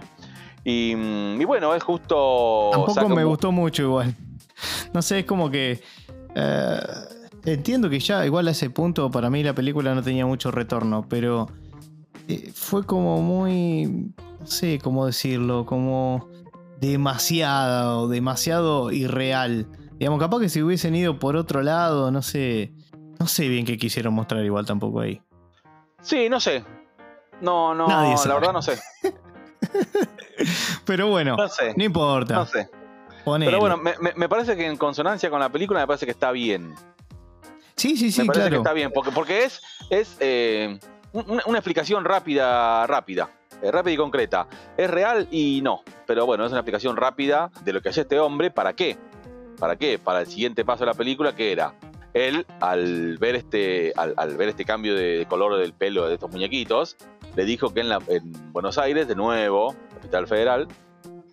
[0.63, 2.71] Y, mm, bueno, es justo...
[2.73, 4.15] Tampoco me gustó mucho igual.
[4.93, 5.79] No sé, es como que...
[6.33, 6.79] Eh,
[7.45, 11.05] entiendo que ya igual a ese punto para mí la película no tenía mucho retorno,
[11.07, 11.47] pero
[12.27, 14.11] eh, fue como muy...
[14.39, 16.27] No sé cómo decirlo, como
[16.79, 19.67] demasiado, demasiado irreal.
[19.97, 22.73] Digamos, capaz que si hubiesen ido por otro lado, no sé.
[23.19, 25.21] No sé bien qué quisieron mostrar igual tampoco ahí.
[26.01, 26.63] Sí, no sé.
[27.41, 28.79] No, no, la verdad no sé.
[30.85, 31.35] Pero bueno,
[31.75, 32.35] no, importa.
[32.35, 32.69] No sé.
[33.25, 36.75] Pero bueno, me, parece que en consonancia con la película me parece que está bien.
[37.75, 40.79] Sí, sí, sí, me parece que está bien, porque, porque es, es eh,
[41.11, 43.29] una, explicación rápida, rápida.
[43.61, 44.47] Eh, rápida y concreta.
[44.77, 48.19] Es real y no, pero bueno, es una explicación rápida de lo que hacía este
[48.19, 48.51] hombre.
[48.51, 48.97] ¿Para qué?
[49.59, 49.99] ¿Para qué?
[49.99, 51.73] Para el siguiente paso de la película, que era
[52.13, 56.95] él, al ver este, al, ver este cambio de, color del pelo de estos muñequitos,
[57.35, 60.67] le dijo que en, en Buenos Aires, de nuevo, capital federal,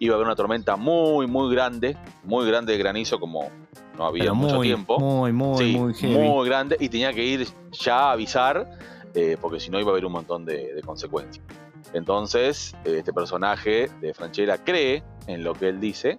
[0.00, 3.50] iba a haber una tormenta muy, muy grande, muy grande de granizo como
[3.96, 4.98] no había mucho tiempo.
[4.98, 8.68] Muy, muy, muy Muy grande y tenía que ir ya a avisar
[9.14, 11.44] eh, porque si no iba a haber un montón de consecuencias.
[11.92, 16.18] Entonces, este personaje de Franchella cree en lo que él dice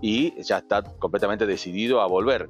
[0.00, 2.48] y ya está completamente decidido a volver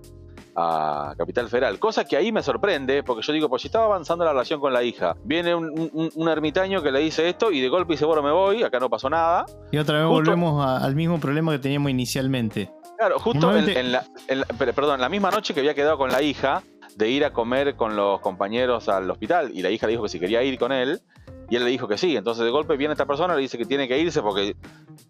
[0.56, 1.78] a Capital Federal.
[1.78, 4.72] Cosa que ahí me sorprende, porque yo digo, pues si estaba avanzando la relación con
[4.72, 8.30] la hija, viene un, ermitaño que le dice esto y de golpe dice, bueno, me
[8.30, 9.46] voy, acá no pasó nada.
[9.70, 12.70] Y otra vez volvemos al mismo problema que teníamos inicialmente.
[12.98, 14.04] Claro, justo en, la,
[14.74, 16.62] perdón, la misma noche que había quedado con la hija,
[16.96, 20.10] de ir a comer con los compañeros al hospital, y la hija le dijo que
[20.10, 21.00] si quería ir con él,
[21.50, 22.16] y él le dijo que sí.
[22.16, 24.56] Entonces de golpe viene esta persona, le dice que tiene que irse porque,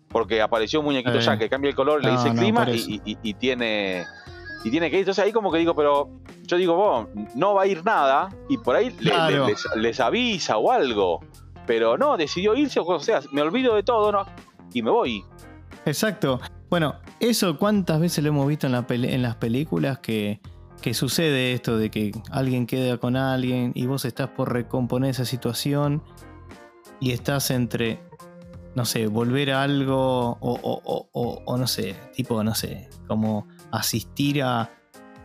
[0.08, 4.06] porque apareció un muñequito ya que cambia el color, le dice clima y, tiene
[4.64, 5.00] y tiene que ir.
[5.00, 6.08] Entonces ahí como que digo, pero
[6.44, 8.96] yo digo, vos, no va a ir nada y por ahí
[9.76, 11.20] les, avisa o algo.
[11.66, 14.24] Pero no, decidió irse, o sea, me olvido de todo ¿no?
[14.72, 15.24] y me voy.
[15.84, 16.40] Exacto.
[16.70, 20.40] Bueno, eso cuántas veces lo hemos visto en, la en las películas que,
[20.80, 25.24] que sucede esto de que alguien queda con alguien y vos estás por recomponer esa
[25.24, 26.02] situación
[27.00, 28.00] y estás entre,
[28.74, 34.70] no sé, volver a algo o, no sé, tipo, no sé, como asistir a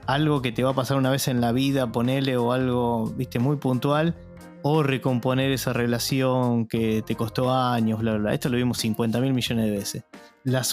[0.08, 3.40] algo que te va a pasar una vez en la vida, ponele o algo, viste,
[3.40, 4.16] muy puntual,
[4.62, 9.34] o recomponer esa relación que te costó años, bla, bla, Esto lo vimos 50 mil
[9.34, 10.06] millones de veces.
[10.44, 10.64] La,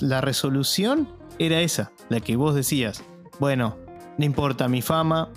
[0.00, 3.04] la resolución era esa, la que vos decías,
[3.38, 3.76] bueno,
[4.18, 5.30] no importa mi fama,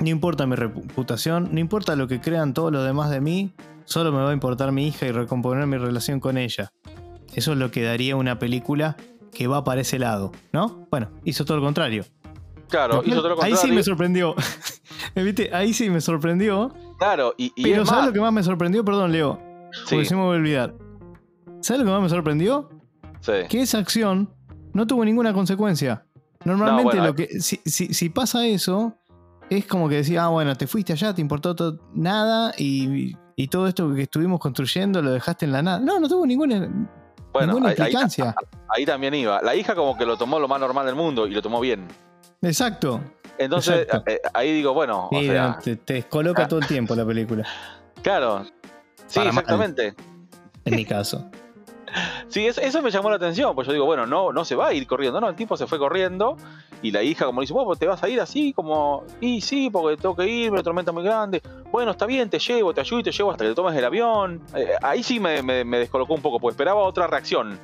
[0.00, 4.12] no importa mi reputación, no importa lo que crean todos los demás de mí, Solo
[4.12, 6.72] me va a importar mi hija y recomponer mi relación con ella.
[7.34, 8.96] Eso es lo que daría una película
[9.32, 10.86] que va para ese lado, ¿no?
[10.90, 12.04] Bueno, hizo todo lo contrario.
[12.68, 13.56] Claro, hizo todo lo contrario.
[13.56, 14.34] Ahí sí me sorprendió.
[15.14, 15.50] ¿Viste?
[15.52, 16.74] Ahí sí me sorprendió.
[16.98, 17.50] Claro, y.
[17.62, 18.84] Pero ¿sabes lo que más me sorprendió?
[18.84, 19.40] Perdón, Leo.
[19.88, 20.74] Porque se me voy a olvidar.
[21.60, 22.68] ¿Sabes lo que más me sorprendió?
[23.20, 23.32] Sí.
[23.48, 24.34] Que esa acción
[24.72, 26.06] no tuvo ninguna consecuencia.
[26.44, 27.40] Normalmente lo que.
[27.40, 28.96] Si, si, pasa eso,
[29.48, 33.48] es como que decía, ah, bueno, te fuiste allá, te importó todo, nada y y
[33.48, 35.78] todo esto que estuvimos construyendo lo dejaste en la nada.
[35.78, 36.68] No, no tuvo ninguna,
[37.32, 38.34] bueno, implicancia.
[38.68, 39.40] Ahí, también iba.
[39.42, 41.88] La hija como que lo tomó lo más normal del mundo y lo tomó bien.
[42.42, 43.00] Exacto.
[43.38, 45.08] Entonces, eh, ahí digo, bueno,
[45.62, 47.46] te, descoloca todo el tiempo la película.
[48.02, 48.44] Claro.
[49.06, 49.94] Sí, exactamente.
[50.64, 51.30] en mi caso.
[52.32, 54.68] Sí, es- eso me llamó la atención, pues yo digo, bueno, no, no se va
[54.68, 56.36] a ir corriendo, no, el tipo se fue corriendo
[56.80, 59.68] y la hija como le dice, vos te vas a ir así, como, y sí,
[59.70, 63.00] porque tengo que ir, una tormenta muy grande, bueno, está bien, te llevo, te ayudo
[63.00, 64.40] y te llevo hasta que te tomes el avión.
[64.56, 67.58] Eh, ahí sí me, me- me descolocó un poco, pues esperaba otra reacción,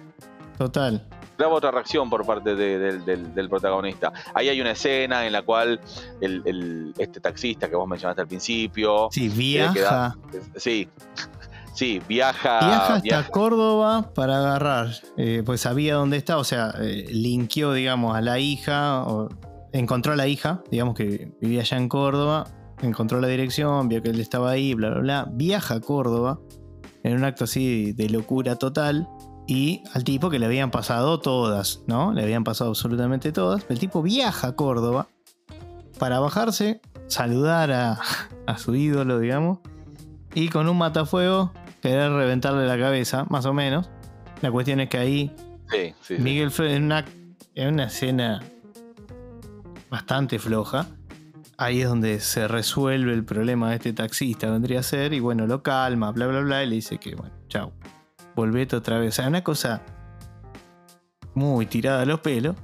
[0.59, 1.02] Total.
[1.22, 4.12] esperaba otra reacción por parte de- del- del, del protagonista.
[4.35, 5.81] Ahí hay una escena en la cual
[6.20, 10.14] el, el- este taxista que vos mencionaste al principio, Sí, viaja.
[10.57, 10.88] sí,
[11.79, 16.75] sí, viaja, Viaja hasta viaja- Córdoba para agarrar, eh, pues sabía dónde está, o sea,
[16.81, 19.29] eh, linkeó, digamos, a la hija, o
[19.73, 22.47] encontró a la hija, digamos que vivía allá en Córdoba,
[22.83, 26.41] encontró la dirección, vio que él estaba ahí, bla, bla, bla, viaja a Córdoba
[27.05, 29.09] en un acto así de locura total.
[29.51, 32.12] Y al tipo que le habían pasado todas, ¿no?
[32.12, 33.64] Le habían pasado absolutamente todas.
[33.71, 35.09] El tipo viaja a Córdoba
[35.99, 37.99] para bajarse, saludar a,
[38.47, 39.61] a su ídolo, digamos,
[40.35, 43.91] y con un matafuego querer reventarle la cabeza, más o menos.
[44.43, 45.35] La cuestión es que ahí
[45.71, 46.23] sí, sí, sí.
[46.23, 47.05] Miguel Fre- en una,
[47.55, 48.41] en una escena
[49.91, 50.87] bastante floja,
[51.57, 55.47] ahí es donde se resuelve el problema de este taxista, vendría a ser, y bueno,
[55.47, 57.73] lo calma, bla, bla, bla, y le dice que, bueno, chao,
[58.37, 59.14] volvete otra vez.
[59.14, 59.83] O sea, una cosa
[61.35, 62.55] muy tirada a los pelos,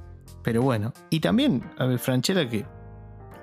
[0.43, 0.93] pero bueno.
[1.09, 2.65] Y también, a ver, Franchella, que,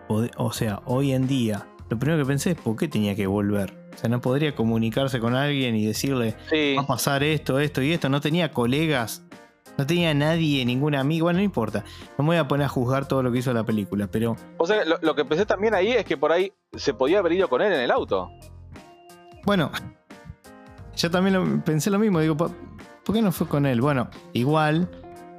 [0.08, 3.81] o sea, hoy en día, lo primero que pensé es, ¿por qué tenía que volver?
[3.94, 6.74] O sea, no podría comunicarse con alguien y decirle, Sí.
[6.76, 8.08] va a pasar esto, esto y esto.
[8.08, 9.22] No tenía colegas,
[9.78, 11.24] no tenía nadie, ningún amigo.
[11.26, 11.84] Bueno, no importa.
[12.18, 14.66] No me voy a poner a juzgar todo lo que hizo la película, pero O
[14.66, 17.48] sea, lo, lo que pensé también ahí es que por ahí se podía haber ido
[17.48, 18.30] con él en el auto.
[19.44, 19.70] bueno,
[20.96, 22.20] yo también lo- pensé lo mismo.
[22.20, 22.50] Digo, ¿por
[23.12, 23.80] qué no fue con él?
[23.80, 24.88] Bueno, igual,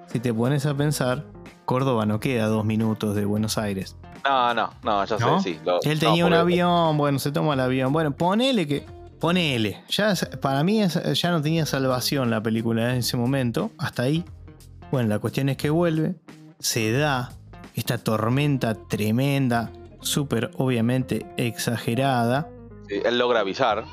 [0.07, 1.25] si te pones a pensar,
[1.65, 3.95] Córdoba no queda a dos minutos de Buenos Aires.
[4.25, 5.39] No, no, no, ya ¿No?
[5.41, 5.59] sé, sí.
[5.65, 7.91] lo- Él no, tenía un avión, bueno, se toma el avión.
[7.91, 8.85] Bueno, ponele que.
[9.19, 9.83] Ponele.
[9.89, 10.81] Ya, para mí
[11.13, 13.71] ya no tenía salvación la película en ese momento.
[13.77, 14.25] Hasta ahí.
[14.91, 16.15] Bueno, la cuestión es que vuelve.
[16.59, 17.31] Se da
[17.73, 19.71] esta tormenta tremenda.
[20.01, 22.49] Súper, obviamente, exagerada.
[22.89, 23.85] sí, él logra avisar.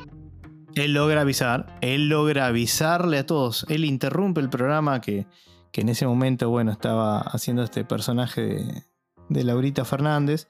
[0.74, 1.66] Él logra avisar.
[1.80, 3.64] Él logra avisarle a todos.
[3.68, 5.26] Él interrumpe el programa que,
[5.72, 8.82] que en ese momento, bueno, estaba haciendo este personaje de,
[9.30, 10.48] de Laurita Fernández,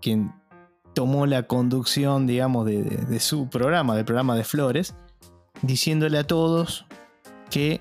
[0.00, 0.32] quien
[0.94, 4.94] tomó la conducción, digamos, de, de- de su programa, del programa de Flores,
[5.62, 6.86] diciéndole a todos
[7.50, 7.80] que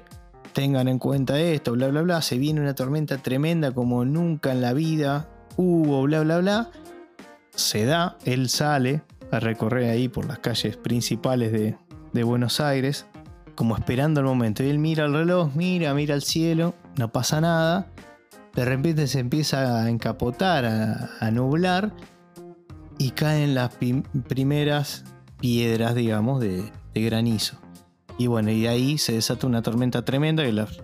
[0.54, 2.22] tengan en cuenta esto, bla, bla, bla.
[2.24, 6.72] Se viene una tormenta tremenda como nunca en la vida hubo, bla, bla, bla.
[7.52, 11.76] Se da, él sale a recorrer ahí por las calles principales de,
[12.14, 13.06] de Buenos Aires,
[13.56, 14.64] como esperando el momento.
[14.64, 17.88] Y él mira el reloj, mira, mira al cielo, no pasa nada.
[18.58, 21.94] De repente se empieza a encapotar, a, nublar,
[22.98, 25.06] y caen las prim- primeras
[25.40, 26.64] piedras, digamos, de,
[26.96, 27.60] de granizo.
[28.18, 30.82] Y bueno, y de ahí se desata una tormenta tremenda que las,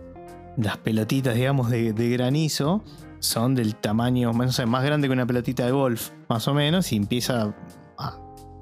[0.83, 2.83] pelotitas, digamos, de, granizo
[3.17, 6.91] son del tamaño, no sé, más grande que una pelotita de golf, más o menos,
[6.91, 7.55] y empieza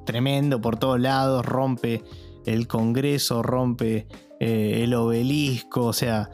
[0.05, 2.01] tremendo por todos lados, rompe
[2.45, 4.07] el Congreso, rompe
[4.39, 6.29] eh, el obelisco, o sea,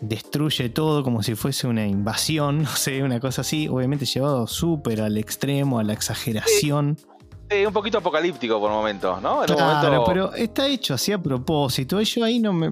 [0.00, 5.00] destruye todo como si fuese una invasión, no sé, una cosa así, obviamente llevado súper
[5.00, 6.96] al extremo, a la exageración.
[7.50, 9.40] Sí, un poquito apocalíptico por momentos, ¿no?
[9.42, 10.04] En Claro, momento.
[10.06, 11.98] pero está hecho así a propósito.
[12.02, 12.70] Yo ahí no me.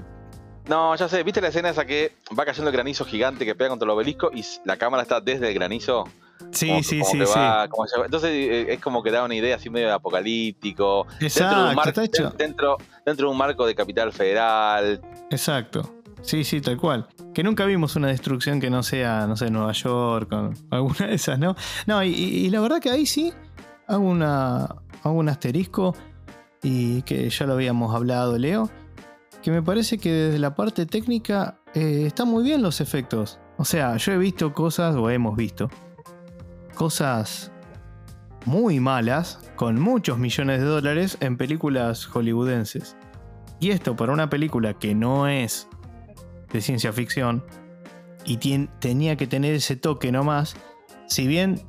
[0.69, 3.71] No, ya sé, ¿viste la escena esa que va cayendo el granizo gigante que pega
[3.71, 6.05] contra el obelisco y la cámara está desde el granizo?
[6.51, 7.69] Sí, Como- sí, como sí, sí.
[7.71, 11.05] como entonces eh, es como que da una idea así medio de apocalíptico.
[11.05, 12.31] dentro, de Exacto, un está hecho.
[12.37, 15.01] dentro, dentro de un marco de capital federal.
[15.31, 15.95] Exacto.
[16.27, 17.07] Sí, sí, tal cual.
[17.33, 21.15] Que nunca vimos una destrucción que no sea, no sé, Nueva York o alguna de
[21.15, 21.55] esas, ¿no?
[21.87, 23.33] No, y, la verdad que ahí sí
[23.87, 24.65] hago, una,
[25.05, 25.95] hago un asterisco
[26.63, 28.69] y que ya lo habíamos hablado, Leo,
[29.41, 33.39] que me parece que desde la parte técnica eh, están muy bien los efectos.
[33.57, 35.71] O sea, yo he visto cosas, o hemos visto,
[36.75, 37.53] cosas
[38.47, 42.97] muy malas, con muchos millones de dólares en películas hollywoodenses.
[43.61, 45.69] Y esto para una película que no es
[46.57, 47.45] de ciencia ficción
[48.25, 48.37] y
[48.81, 50.57] tenía que tener ese toque nomás,
[51.07, 51.63] si bien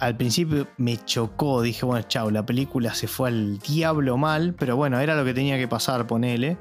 [0.00, 4.76] al principio me chocó, dije, bueno, chao, la película se fue al diablo mal, pero
[4.76, 6.56] bueno, era lo que tenía que pasar, ponele.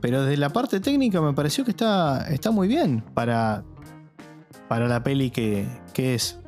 [0.00, 3.62] Pero desde la parte técnica me pareció que está, está muy bien para,
[4.66, 6.40] para la peli que, que es.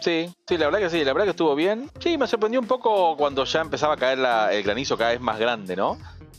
[0.00, 1.88] Sí, sí, la verdad que sí, la verdad que estuvo bien.
[2.00, 5.20] Sí, me sorprendió un poco cuando ya empezaba a caer la- el granizo cada vez
[5.20, 5.96] más grande, ¿no?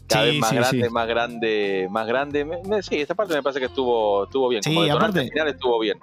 [0.07, 0.89] Cada Sí, vez más sí, grande, sí.
[0.93, 2.47] más grande, más grande.
[2.81, 4.61] Sí, esta parte me parece que estuvo, estuvo bien.
[4.63, 5.97] Como Sí, aparte- final estuvo bien.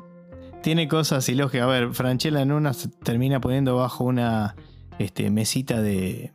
[0.62, 1.64] Tiene cosas ilógicas.
[1.66, 4.56] A ver, Franchella en una se termina poniendo bajo una
[4.98, 6.32] este, mesita de,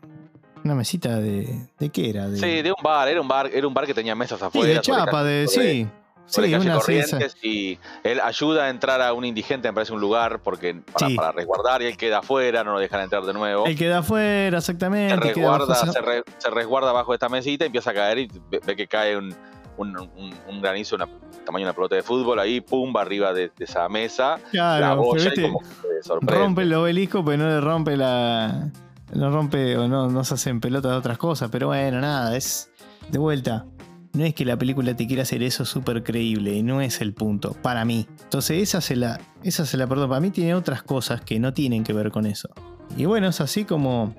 [0.63, 1.67] Una mesita de.
[1.79, 2.27] ¿De qué era?
[2.29, 4.45] De, Sí, de un bar, era un bar, era un bar que tenía mesas Sí,
[4.45, 4.73] afuera.
[4.73, 5.47] de chapa, de.
[5.47, 5.87] Sí.
[6.29, 9.99] Sobre Sí, calle Corrientes y él ayuda a entrar a un indigente, me parece un
[10.01, 11.15] lugar porque para, Sí.
[11.15, 13.65] para resguardar y él queda afuera, no lo dejan entrar de nuevo.
[13.65, 15.33] El que da afuera, se exactamente.
[15.33, 18.19] queda bajo resguarda, esa- se, re- se resguarda bajo esta mesita y empieza a caer
[18.19, 19.35] y ve, que cae un,
[19.77, 21.07] un, un- un granizo, una,
[21.45, 24.49] tamaño de una pelota de fútbol, ahí pum, va arriba de, de esa mesa, la
[24.51, 26.43] Claro, boya pero y como que se sorprende.
[26.43, 28.69] rompe el obelisco, pero no le rompe la.
[29.13, 31.49] No rompe o no, no se hacen pelotas de otras cosas.
[31.51, 32.69] Pero bueno, nada, es.
[33.09, 33.65] De vuelta.
[34.13, 37.53] No es que la película te quiera hacer eso súper creíble, no es el punto,
[37.61, 38.07] para mí.
[38.23, 39.19] Entonces, esa se la.
[39.43, 40.09] Esa se la perdón.
[40.09, 42.49] Para mí tiene otras cosas que no tienen que ver con eso.
[42.97, 44.15] Y bueno, es así como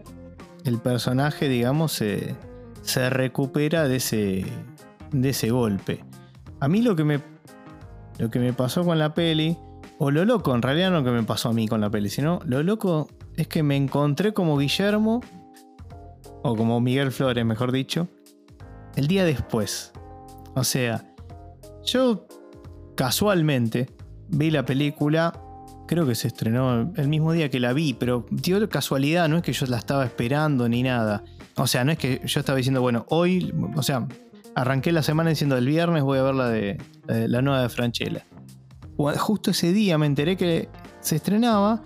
[0.64, 2.37] el personaje, digamos, se,
[2.83, 4.46] se recupera de ese.
[5.11, 6.05] de ese golpe.
[6.61, 7.20] A mí lo que me.
[8.18, 9.57] Lo que me pasó con la peli.
[9.98, 12.09] O lo loco, en realidad no lo que me pasó a mí con la peli,
[12.09, 15.20] sino lo loco es que me encontré como Guillermo,
[16.42, 18.09] o como Miguel Flores, mejor dicho,
[18.96, 19.92] el día después.
[20.55, 21.05] O sea,
[21.85, 22.26] yo
[22.96, 23.88] casualmente
[24.29, 25.33] vi la película,
[25.87, 29.42] creo que se estrenó el mismo día que la vi, pero dio casualidad, no es
[29.42, 31.24] que yo la estaba esperando ni nada.
[31.57, 34.07] O sea, no es que yo estaba diciendo, bueno, hoy, o sea,
[34.55, 38.24] arranqué la semana diciendo el viernes voy a ver la de la, nueva de Franchella.
[38.96, 40.68] Ju- Justo ese día me enteré que
[41.00, 41.83] se estrenaba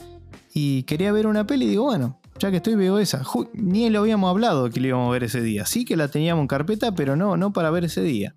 [0.52, 3.22] y quería ver una peli y digo, bueno, ya que estoy veo esa.
[3.24, 5.66] Ju- ni lo habíamos hablado que lo íbamos a ver ese día.
[5.66, 8.34] Sí que la teníamos en carpeta, pero no, no para ver ese día.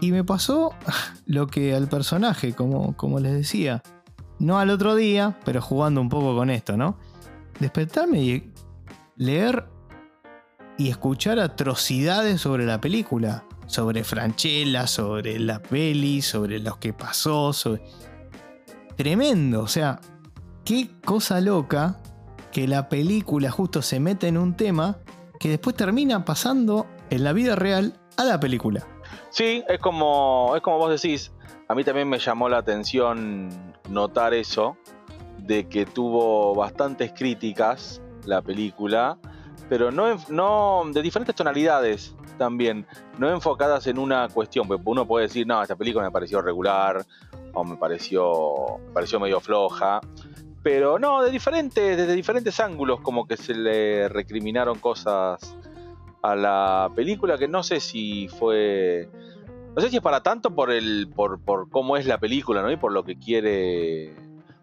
[0.00, 0.70] Y me pasó
[1.26, 3.82] lo que al personaje, como, como les decía,
[4.38, 6.98] no al otro día, pero jugando un poco con esto, ¿no?
[7.60, 8.52] Despertarme y
[9.16, 9.64] leer
[10.76, 17.52] y escuchar atrocidades sobre la película, sobre Franchella, sobre la peli, sobre lo que pasó.
[18.96, 20.00] Tremendo, o sea,
[20.64, 21.98] qué cosa loca
[22.58, 24.98] que la película justo se mete en un tema
[25.38, 28.84] que después termina pasando en la vida real a la película.
[29.30, 31.30] Sí, es como, es como vos decís.
[31.68, 33.48] A mí también me llamó la atención
[33.90, 34.76] notar eso,
[35.36, 39.18] de que tuvo bastantes críticas la película,
[39.68, 44.66] pero no, no de diferentes tonalidades también, no enfocadas en una cuestión.
[44.66, 47.06] Porque uno puede decir, no, esta película me pareció regular,
[47.52, 50.00] o me pareció, me pareció medio floja.
[50.70, 55.56] Pero no, de diferentes, desde diferentes ángulos, como que se le recriminaron cosas
[56.20, 59.08] a la película que no sé si fue.
[59.74, 61.08] No sé si es para tanto por el.
[61.16, 62.70] por, por cómo es la película, ¿no?
[62.70, 64.14] Y por lo que quiere.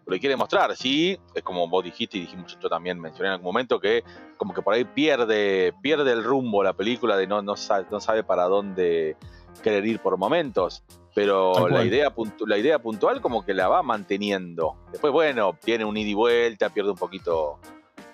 [0.06, 0.76] Lo que quiere mostrar.
[0.76, 4.04] Sí, es como vos dijiste y dijimos, yo también mencioné en algún momento que
[4.36, 5.74] como que por ahí pierde.
[5.82, 9.16] pierde el rumbo la película de no, no, sabe, no sabe para dónde
[9.60, 10.84] querer ir por momentos.
[11.16, 14.76] Pero la idea, puntu- la idea puntual como que la va manteniendo.
[14.92, 17.58] Después, bueno, tiene un ida y vuelta, pierde un poquito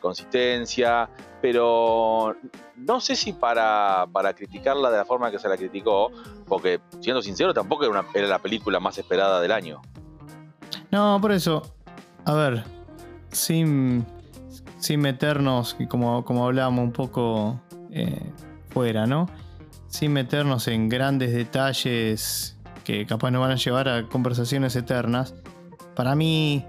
[0.00, 1.08] consistencia,
[1.40, 2.36] pero
[2.76, 6.10] no sé si para, para criticarla de la forma que se la criticó,
[6.46, 9.80] porque siendo sincero, tampoco era, una- era la película más esperada del año.
[10.90, 11.74] No, por eso,
[12.24, 12.64] a ver,
[13.30, 14.04] sin,
[14.78, 17.60] sin meternos, como, como hablábamos un poco
[17.90, 18.30] eh,
[18.70, 19.28] fuera, ¿no?
[19.88, 22.51] Sin meternos en grandes detalles
[22.83, 25.35] que capaz nos van a llevar a conversaciones eternas.
[25.95, 26.64] Para mí,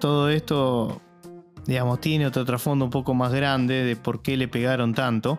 [0.00, 1.00] todo esto,
[1.66, 5.38] digamos, tiene otro trasfondo un poco más grande de por qué le pegaron tanto.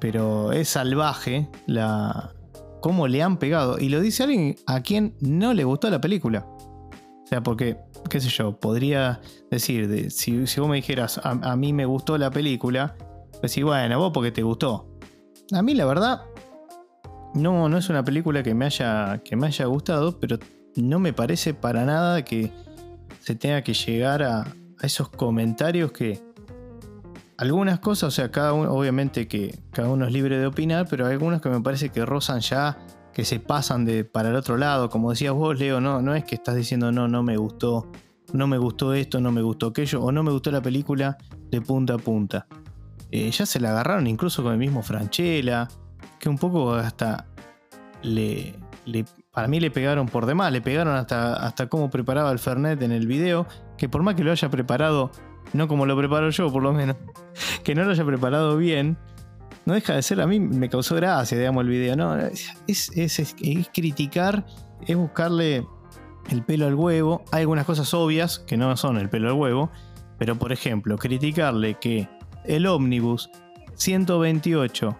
[0.00, 2.32] Pero es salvaje la
[2.80, 3.78] cómo le han pegado.
[3.78, 6.46] Y lo dice alguien a quien no le gustó la película.
[6.46, 7.78] O sea, porque,
[8.08, 12.18] qué sé yo, podría decir, de- si, vos me dijeras, a, a mí me gustó
[12.18, 12.94] la película,
[13.40, 14.88] pues sí, bueno, vos porque te gustó.
[15.52, 16.22] A mí la verdad,
[17.36, 20.38] no, no es una película que me haya, que me haya gustado, pero
[20.76, 22.50] no me parece para nada que
[23.20, 26.24] se tenga que llegar a, a esos comentarios que...
[27.38, 31.04] Algunas cosas, o sea, cada uno, obviamente que cada uno es libre de opinar, pero
[31.04, 32.78] hay algunas que me parece que rozan ya
[33.12, 34.88] que se pasan de para el otro lado.
[34.88, 37.90] Como decías vos, Leo, no, no es que estás diciendo no, no me gustó,
[38.32, 41.18] no me gustó esto, no me gustó aquello, o no me gustó la película
[41.50, 42.46] de punta a punta.
[43.10, 45.68] Eh, ya se la agarraron incluso con el mismo Franchella,
[46.18, 47.26] que un poco hasta
[48.02, 48.54] le,
[48.84, 52.80] le- para mí le pegaron por demás, le pegaron hasta, hasta cómo preparaba el Fernet
[52.82, 53.46] en el video,
[53.76, 55.10] que por más que lo haya preparado,
[55.52, 56.96] no como lo preparo yo por lo menos,
[57.64, 58.96] que no lo haya preparado bien,
[59.66, 62.16] no deja de ser, a mí me causó gracia, digamos, el video, ¿no?
[62.16, 64.46] Es, es, es- es criticar,
[64.86, 65.66] es buscarle
[66.30, 67.24] el pelo al huevo.
[67.32, 69.70] Hay algunas cosas obvias que no son el pelo al huevo,
[70.18, 72.08] pero por ejemplo, criticarle que
[72.44, 73.28] el ómnibus
[73.74, 74.96] 128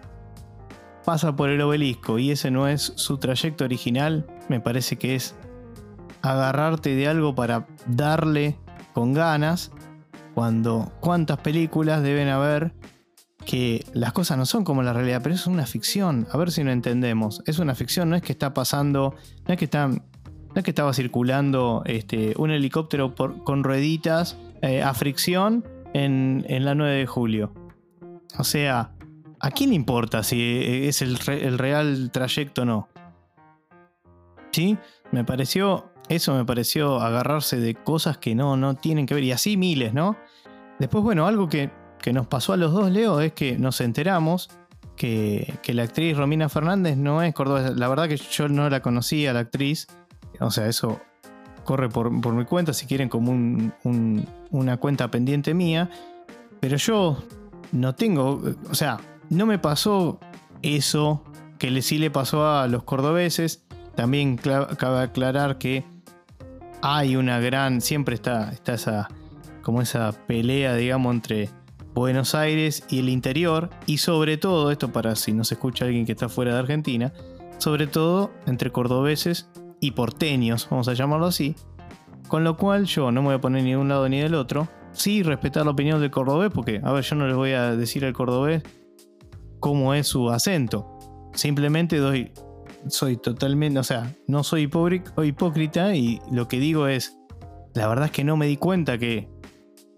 [1.07, 5.35] pasa por el obelisco y ese no es su trayecto original, me parece que es
[6.21, 8.57] agarrarte de algo para darle
[8.93, 9.71] con ganas
[10.35, 12.73] cuando cuántas películas deben haber
[13.45, 16.27] que las cosas no son como la realidad, pero es una ficción.
[16.29, 17.41] A ver si no entendemos.
[17.45, 19.15] Es una ficción, no es que está pasando,
[19.47, 20.01] no es que está, no
[20.55, 26.75] es que estaba circulando este, un helicóptero con rueditas eh, a fricción en, en la
[26.75, 27.53] 9 de julio.
[28.37, 28.91] O sea,
[29.39, 32.87] ¿a quién le importa si eh, es el, el real trayecto o no?
[34.51, 34.77] ¿Sí?
[35.11, 39.23] Me pareció, eso me pareció agarrarse de cosas que no, no tienen que ver.
[39.23, 40.17] Y así miles, ¿no?
[40.79, 41.69] Después, bueno, algo que,
[42.01, 44.49] que nos pasó a los dos, Leo, es que nos enteramos
[44.95, 47.71] que, que la actriz Romina Fernández no es cordobesa.
[47.71, 49.87] La verdad que yo no la conocía, la actriz.
[50.39, 50.99] O sea, eso
[51.63, 55.89] corre por, por mi cuenta, si quieren, como un- una cuenta pendiente mía.
[56.59, 57.17] Pero yo
[57.71, 58.97] no tengo, o sea,
[59.29, 60.19] no me pasó
[60.61, 61.23] eso
[61.57, 63.65] que sí le pasó a los cordobeses.
[63.95, 65.85] También cabe aclarar que
[66.81, 69.07] hay una gran, siempre está, está esa,
[69.63, 71.49] como esa pelea, digamos, entre
[71.93, 73.69] Buenos Aires y el interior.
[73.85, 77.11] Y sobre todo, esto para si nos escucha alguien que está fuera de Argentina,
[77.57, 79.49] sobre todo entre cordobeses
[79.79, 81.55] y porteños, vamos a llamarlo así.
[82.27, 84.35] Con lo cual yo no me voy a poner ni de un lado ni del
[84.35, 84.67] otro.
[84.91, 88.05] Sí, respetar la opinión del cordobés, porque, a ver, yo no les voy a decir
[88.05, 88.63] al cordobés
[89.59, 90.97] cómo es su acento.
[91.33, 92.31] Simplemente doy,
[92.87, 94.69] soy totalmente, o sea, no soy
[95.23, 97.17] hipócrita y lo que digo es,
[97.73, 99.29] la verdad es que no me di cuenta que,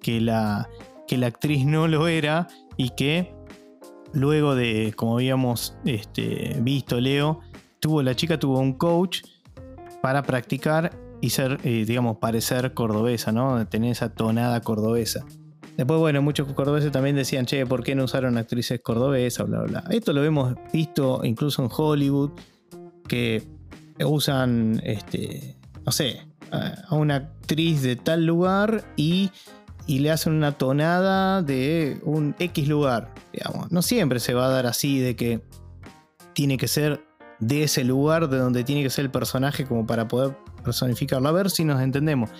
[0.01, 0.69] que, la,
[1.07, 2.47] que la actriz no lo era
[2.77, 3.33] y que
[4.13, 7.39] luego de, como habíamos este, visto, Leo,
[7.79, 9.21] tuvo, la chica tuvo un coach
[10.01, 13.67] para practicar y ser, eh, digamos, parecer cordobesa, ¿no?
[13.67, 15.25] Tener esa tonada cordobesa.
[15.79, 19.47] Después, bueno, muchos cordobeses también decían, che, ¿por qué no usaron actrices cordobesas?
[19.47, 19.85] Bla, bla.
[19.91, 22.31] Esto lo hemos visto incluso en Hollywood,
[23.07, 23.47] que
[24.03, 25.55] usan, este,
[25.85, 29.31] no sé, a una actriz de tal lugar y,
[29.87, 33.71] y le hacen una tonada de un X lugar, digamos.
[33.71, 35.41] No siempre se va a dar así de que
[36.33, 37.05] tiene que ser
[37.39, 41.29] de ese lugar, de donde tiene que ser el personaje como para poder personificarlo.
[41.29, 42.31] A ver si nos entendemos.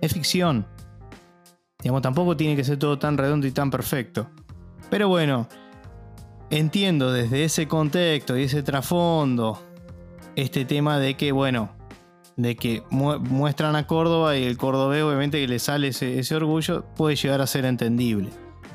[0.00, 0.66] Es ficción.
[1.86, 4.28] Digamos, tampoco tiene que ser todo tan redondo y tan perfecto.
[4.90, 5.46] Pero bueno,
[6.50, 9.62] entiendo desde ese contexto y ese trasfondo
[10.34, 11.70] este tema de que, bueno,
[12.36, 16.34] de que mu- muestran a Córdoba y el cordobés obviamente que le sale ese, ese
[16.34, 18.30] orgullo puede llegar a ser entendible.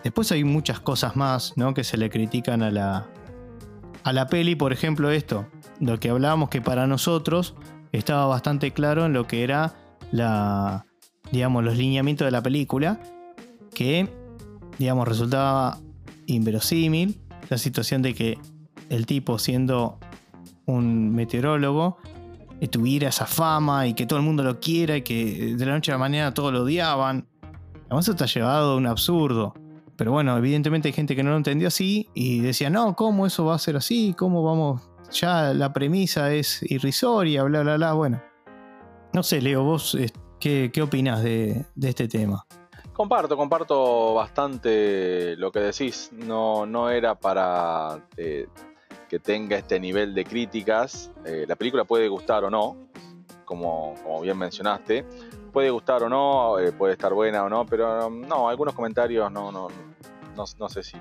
[0.06, 1.74] Después hay muchas cosas más, ¿no?
[1.74, 3.08] Que se le critican a la,
[4.06, 5.48] a la peli, por ejemplo esto,
[5.82, 7.56] lo que hablábamos que para nosotros
[7.92, 9.74] estaba bastante claro en lo que era
[10.14, 10.86] la,
[11.32, 13.00] digamos, los lineamientos de la película,
[13.74, 14.10] que,
[14.78, 15.80] digamos, resultaba
[16.28, 17.20] inverosímil
[17.50, 18.38] la situación de que
[18.90, 20.00] el tipo siendo
[20.66, 21.98] un meteorólogo
[22.60, 25.74] eh, tuviera esa fama y que todo el mundo lo quiera y que de la
[25.74, 27.28] noche a la mañana todos lo odiaban.
[27.86, 29.54] Además eso está llevado a un absurdo.
[29.98, 33.46] Pero bueno, evidentemente hay gente que no lo entendió así y decía, no, ¿cómo eso
[33.46, 34.16] va a ser así?
[34.18, 34.82] ¿Cómo vamos?
[35.12, 37.94] Ya la premisa es irrisoria, bla, bla, bla.
[37.94, 38.22] Bueno,
[39.14, 40.12] no sé, Leo, vos, eh,
[40.42, 42.46] ¿qué, qué opinás de, este tema?
[42.92, 46.12] Comparto, comparto bastante lo que decís.
[46.12, 48.48] No, no era para eh,
[49.08, 51.12] que tenga este nivel de críticas.
[51.24, 52.76] Eh, la película puede gustar o no,
[53.46, 55.06] como, bien mencionaste.
[55.54, 59.32] Puede gustar o no, eh, puede estar buena o no, pero um, no, algunos comentarios
[59.32, 59.68] no, no,
[60.36, 60.98] no, no sé si,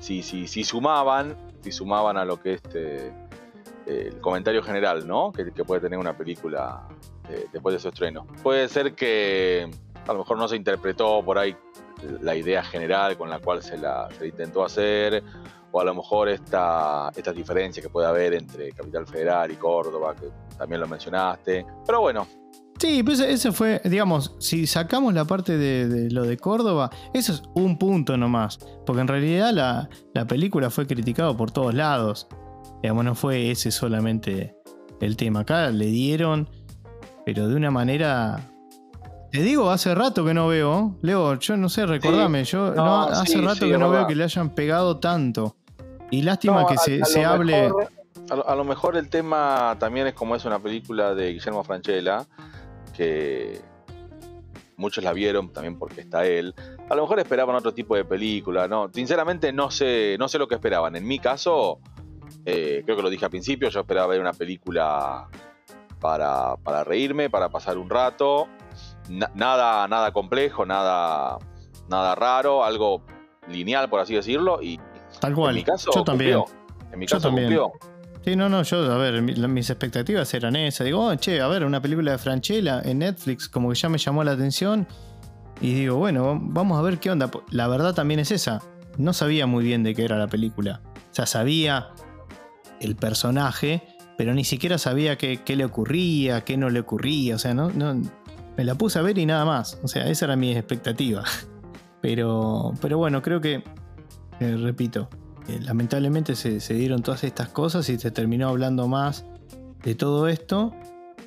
[0.00, 3.12] si, si, si sumaban, si sumaban a lo que este
[3.86, 5.30] el comentario general, ¿no?
[5.30, 6.88] Que puede tener una película
[7.28, 8.26] eh, después de su estreno.
[8.42, 9.70] Puede ser que
[10.06, 11.56] a lo mejor no se interpretó por ahí
[12.20, 15.22] la idea general con la cual se la intentó hacer,
[15.72, 20.14] o a lo mejor esta, estas diferencias que puede haber entre Capital Federal y Córdoba,
[20.14, 21.66] que también lo mencionaste.
[21.86, 22.26] Pero bueno,
[22.78, 27.32] Sí, pues ese fue, digamos, si sacamos la parte de, de lo de Córdoba, eso
[27.32, 28.58] es un punto nomás.
[28.84, 32.26] Porque en realidad la, la película fue criticada por todos lados.
[32.82, 34.56] Digamos, no fue ese solamente
[35.00, 35.40] el tema.
[35.40, 36.50] Acá le dieron,
[37.24, 38.38] pero de una manera.
[39.30, 40.96] Te digo, hace rato que no veo.
[41.02, 42.44] Leo, yo no sé, recordame.
[42.44, 45.56] yo No, no, hace sí, rato sí, que no veo que le hayan pegado tanto.
[46.10, 47.62] Y lástima No, que a- se, a se hable.
[47.62, 47.88] mejor-
[48.30, 51.64] a, lo, a lo mejor el tema también es como es una película de Guillermo
[51.64, 52.24] Franchella,
[52.96, 53.60] que
[54.76, 56.54] muchos la vieron también porque está él.
[56.88, 58.88] A lo mejor esperaban otro tipo de película, ¿no?
[58.92, 60.94] Sinceramente no sé, no sé lo que esperaban.
[60.96, 61.80] En mi caso,
[62.46, 65.26] eh, creo que lo dije al principio, yo esperaba ver una película
[66.04, 68.46] para, para reírme, para pasar un rato.
[69.08, 71.38] Na- nada, nada complejo, nada,
[71.88, 73.00] nada raro, algo
[73.48, 74.60] lineal, por así decirlo.
[74.62, 74.78] Y
[75.18, 75.50] Tal cual.
[75.52, 76.40] en mi caso, yo también.
[76.40, 76.56] cumplió.
[76.92, 77.46] En mi Yo caso también.
[77.58, 77.72] cumplió.
[78.22, 80.84] Sí, no, no, yo, a ver, mis expectativas eran esas.
[80.84, 83.96] Digo, oh, che, a ver, una película de Franchella en Netflix, como que ya me
[83.96, 84.86] llamó la atención.
[85.62, 87.30] Y digo, bueno, vamos a ver qué onda.
[87.50, 88.60] La verdad también es esa.
[88.98, 90.82] no sabía muy bien de qué era la película.
[91.10, 91.88] O sea, sabía
[92.80, 93.82] el personaje,
[94.16, 97.36] pero ni siquiera sabía qué, le ocurría, qué no le ocurría.
[97.36, 98.00] O sea, no, no,
[98.56, 99.78] me la puse a ver y nada más.
[99.82, 101.24] O sea, esa era mi expectativa.
[102.00, 103.64] Pero, pero bueno, creo que,
[104.38, 105.08] eh, repito,
[105.48, 109.24] eh, lamentablemente se, se, dieron todas estas cosas y se terminó hablando más
[109.82, 110.74] de todo esto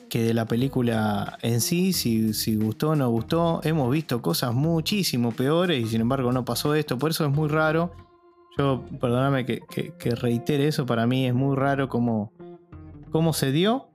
[0.07, 3.61] que de la película en sí, si, si gustó o no gustó.
[3.63, 7.49] Hemos visto cosas muchísimo peores y sin embargo no pasó esto, por eso es muy
[7.49, 7.91] raro.
[8.57, 9.61] Yo, perdóname que,
[9.99, 12.31] que, reitere eso, para mí es muy raro cómo,
[13.17, 13.89] cómo se dio.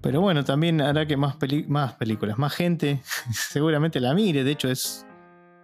[0.00, 1.36] Pero bueno, también hará que más,
[1.68, 3.00] más películas, más gente
[3.32, 4.42] seguramente la mire.
[4.42, 5.06] De hecho, es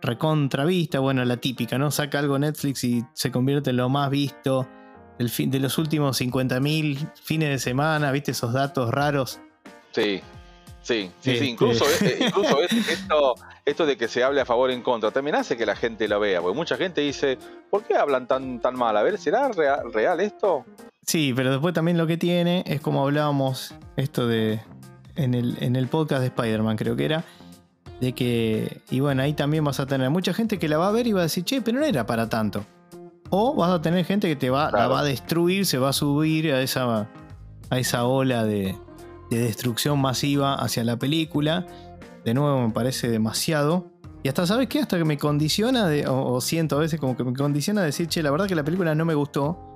[0.00, 1.90] recontravista, bueno, la típica, ¿no?
[1.90, 4.68] Saca algo Netflix y se convierte en lo más visto
[5.18, 8.30] del fin, de los últimos 50.000 fines de semana, ¿viste?
[8.30, 9.40] Esos datos raros
[9.90, 10.22] Sí,
[10.80, 11.44] sí, sí, sí.
[11.46, 13.34] Incluso, eh, incluso esto,
[13.64, 16.06] esto de que se hable a favor o en contra también hace que la gente
[16.06, 17.36] lo vea, porque mucha gente dice,
[17.68, 18.96] ¿por qué hablan tan, tan mal?
[18.96, 20.64] A ver, ¿será real, esto?
[21.06, 24.60] Sí, pero después también lo que tiene es como hablábamos esto de
[25.16, 27.24] en el, en el podcast de Spider-Man, creo que era,
[28.00, 30.92] de que, y bueno, ahí también vas a tener mucha gente que la va a
[30.92, 32.64] ver y va a decir, che, pero no era para tanto.
[33.30, 35.92] O vas a tener gente que te va, la va a destruir, se va a
[35.92, 37.08] subir a esa,
[37.70, 38.76] a esa ola de,
[39.30, 41.66] de destrucción masiva hacia la película.
[42.24, 43.86] De nuevo me parece demasiado.
[44.22, 44.80] Y hasta, ¿sabes qué?
[44.80, 48.22] Hasta que me condiciona, de, o, siento a veces como que me condiciona decir, che,
[48.22, 49.74] la verdad que la película no me gustó.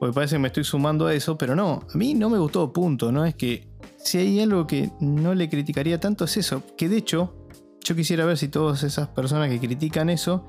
[0.00, 2.72] Porque parece que me estoy sumando a eso, pero no, a mí no me gustó,
[2.72, 3.12] punto.
[3.12, 6.62] No es que si hay algo que no le criticaría tanto es eso.
[6.78, 7.46] Que de hecho,
[7.84, 10.46] yo quisiera ver si todas esas personas que critican eso,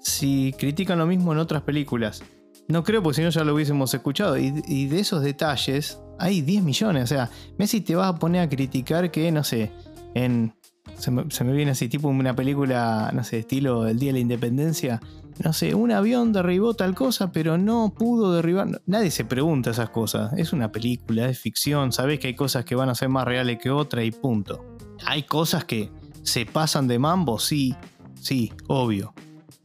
[0.00, 2.22] si critican lo mismo en otras películas.
[2.68, 4.38] No creo, porque si no ya lo hubiésemos escuchado.
[4.38, 7.02] Y, de esos detalles, hay 10 millones.
[7.02, 9.72] O sea, Messi te vas a poner a criticar que, no sé,
[10.14, 10.54] en.
[10.96, 15.00] Se me, viene así, tipo una película, no sé, estilo El Día de la Independencia.
[15.42, 18.80] No sé, un avión derribó tal cosa, pero no pudo derribar.
[18.86, 20.32] Nadie se pregunta esas cosas.
[20.36, 21.92] Es una película, es ficción.
[21.92, 24.76] Sabes que hay cosas que van a ser más reales que otras y punto.
[25.04, 25.90] Hay cosas que
[26.22, 27.74] se pasan de mambo, sí,
[28.14, 29.12] sí, obvio.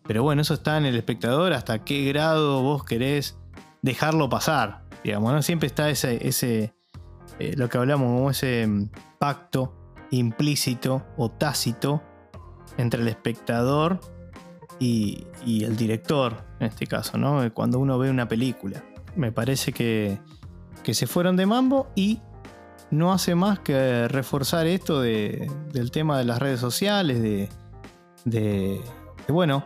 [0.03, 3.37] Pero bueno, eso está en el espectador hasta qué grado vos querés
[3.83, 4.85] dejarlo pasar.
[5.03, 5.41] Digamos, ¿no?
[5.43, 6.73] Siempre está ese, ese
[7.37, 8.89] eh, lo que hablamos, como ese mm,
[9.19, 9.75] pacto
[10.11, 12.01] implícito o tácito
[12.77, 13.99] entre el espectador
[14.79, 17.53] y, el director, en este caso, ¿no?
[17.53, 18.83] Cuando uno ve una película.
[19.15, 20.19] Me parece que,
[20.83, 22.21] que se fueron de mambo y
[22.91, 27.49] no hace más que reforzar esto de, del tema de las redes sociales, de,
[28.25, 28.81] de,
[29.27, 29.65] bueno,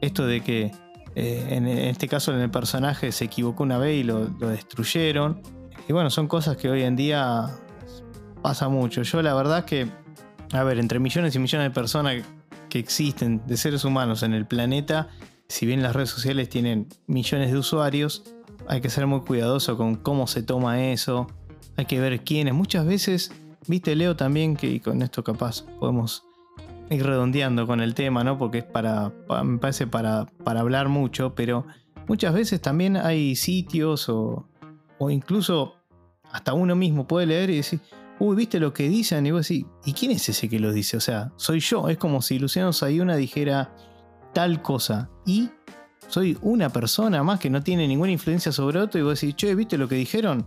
[0.00, 0.72] esto de que
[1.14, 5.40] eh, en este caso en el personaje se equivocó una vez y lo, destruyeron.
[5.88, 7.50] Y bueno, son cosas que hoy en día
[8.42, 9.02] pasa mucho.
[9.02, 9.88] Yo la verdad que,
[10.52, 12.16] a ver, entre millones y millones de personas
[12.74, 15.06] que existen de seres humanos en el planeta,
[15.46, 18.24] si bien las redes sociales tienen millones de usuarios,
[18.66, 21.28] hay que ser muy cuidadoso con cómo se toma eso.
[21.76, 22.52] Hay que ver quiénes.
[22.52, 23.30] Muchas veces,
[23.68, 26.24] viste Leo también, que con esto capaz podemos
[26.90, 28.38] ir redondeando con el tema, ¿no?
[28.38, 29.12] Porque es para,
[29.44, 31.64] me parece para, para hablar mucho, pero
[32.08, 34.48] muchas veces también hay sitios o,
[34.98, 35.76] o incluso
[36.32, 37.78] hasta uno mismo puede leer y decir,
[38.18, 39.26] uy, ¿viste lo que dicen?
[39.26, 40.96] Y vos decís, ¿y quién es ese que lo dice?
[40.96, 41.88] O sea, soy yo.
[41.88, 43.74] Es como si Luciano Sayuna dijera
[44.32, 45.50] tal cosa y
[46.08, 49.54] soy una persona más que no tiene ninguna influencia sobre otro y vos decís, che,
[49.54, 50.46] ¿viste lo que dijeron?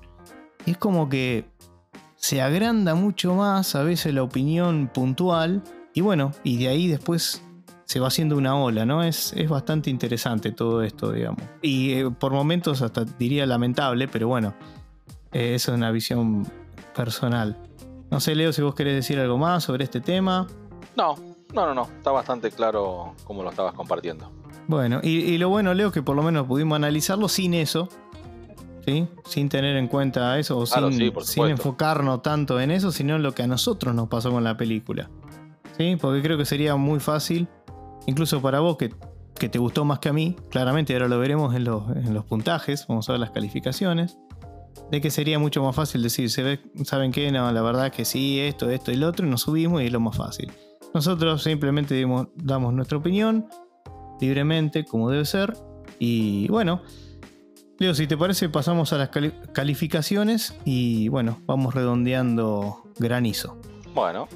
[0.71, 1.45] es como que
[2.15, 5.63] se agranda mucho más a veces la opinión puntual
[5.93, 7.43] y bueno, y de ahí después
[7.85, 9.01] se va haciendo una ola, ¿no?
[9.01, 11.41] Es, es bastante interesante todo esto, digamos.
[11.61, 14.53] Y eh, por momentos hasta diría lamentable, pero bueno,
[15.31, 16.45] eh, eso es una visión
[16.97, 17.55] personal.
[18.09, 20.47] No sé, Leo, si vos querés decir algo más sobre este tema.
[20.95, 21.15] No,
[21.53, 21.83] no, no, no.
[21.83, 24.31] Está bastante claro cómo lo estabas compartiendo.
[24.67, 27.87] Bueno, y, lo bueno, Leo, que por lo menos pudimos analizarlo sin eso.
[28.85, 29.07] ¿Sí?
[29.25, 33.33] Sin tener en cuenta eso, o sin, sin enfocarnos tanto en eso, sino en lo
[33.33, 35.09] que a nosotros nos pasó con la película.
[35.77, 35.97] ¿sí?
[35.99, 37.49] Porque creo que sería muy fácil,
[38.05, 38.89] incluso para vos que,
[39.49, 42.87] te gustó más que a mí, claramente ahora lo veremos en los, en los puntajes,
[42.87, 44.17] vamos a ver las calificaciones,
[44.91, 47.31] de que sería mucho más fácil decir, ¿se ¿saben qué?
[47.31, 49.91] No, la verdad que sí, esto, esto y lo otro, y nos subimos y es
[49.91, 50.51] lo más fácil.
[50.93, 53.47] Nosotros simplemente damos nuestra opinión
[54.19, 55.55] libremente, como debe ser,
[55.99, 56.81] y bueno.
[57.79, 59.09] Leo, si te parece, pasamos a las
[59.53, 63.61] calificaciones y bueno, vamos redondeando granizo.
[63.93, 64.27] Bueno,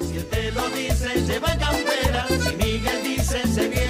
[0.00, 2.26] si él te lo dice, lleva campera.
[2.28, 3.85] Si Miguel dice, se viene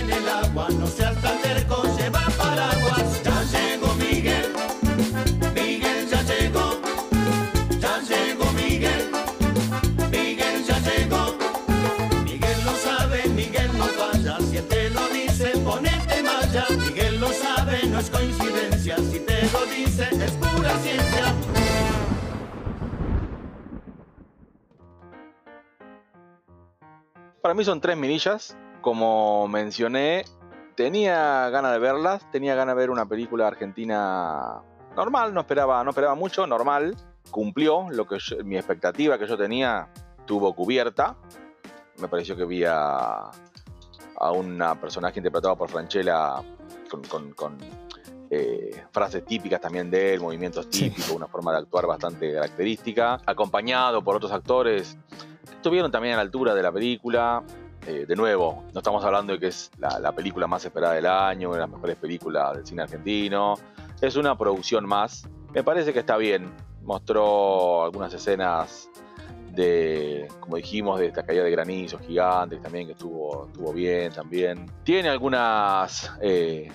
[17.99, 21.35] es coincidencia, si te lo dice es pura ciencia.
[27.43, 28.57] Para mí son tres mirillas.
[28.81, 30.25] Como mencioné,
[30.75, 32.31] tenía ganas de verlas.
[32.31, 34.63] Tenía ganas de ver una película argentina
[34.97, 35.33] normal.
[35.35, 36.97] No esperaba, no esperaba mucho, normal.
[37.31, 39.89] Cumplió lo que mi expectativa que yo tenía,
[40.27, 41.17] tuvo cubierta.
[41.99, 43.31] Me pareció que vi a,
[44.19, 46.35] a una personaje interpretada por Franchella
[46.91, 47.33] con- con,
[48.31, 50.91] eh, frases típicas también de él, movimientos Sí.
[50.91, 54.97] típicos, una forma de actuar bastante característica, acompañado por otros actores
[55.49, 57.43] que estuvieron también a la altura de la película.
[57.87, 61.07] Eh, de nuevo, no estamos hablando de que es la, la película más esperada del
[61.07, 63.55] año, una de las mejores películas del cine argentino.
[64.01, 65.29] Es una producción más.
[65.55, 66.53] Me parece que está bien.
[66.83, 68.91] Mostró algunas escenas
[70.41, 74.67] como dijimos, de esta caída de granizos gigantes también, que estuvo, estuvo bien también.
[74.85, 76.71] Tiene algunas, eh,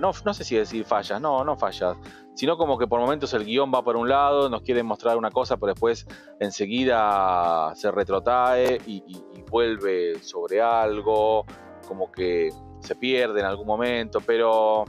[0.00, 1.96] no, no sé si decir fallas, no, no fallas,
[2.34, 5.30] sino como que por momentos el guion va por un lado, nos quiere mostrar una
[5.30, 6.06] cosa, pero después
[6.40, 9.02] enseguida se retrotrae y,
[9.50, 11.44] vuelve sobre algo,
[11.86, 12.48] como que
[12.80, 14.84] se pierde en algún momento, pero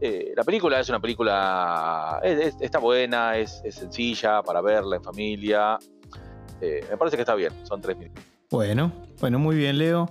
[0.00, 5.02] eh, la película es una película, es- es- está buena, es sencilla para verla en
[5.02, 5.76] familia,
[6.60, 8.22] eh, me parece que está bien, son tres minutos.
[8.50, 10.10] Bueno, bueno, muy bien, Leo.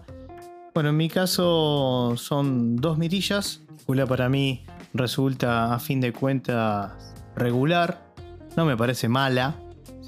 [0.73, 3.61] Bueno, en mi caso son dos mirillas.
[3.69, 8.13] La película para mí resulta, a fin de cuentas, regular.
[8.57, 9.55] No me parece mala,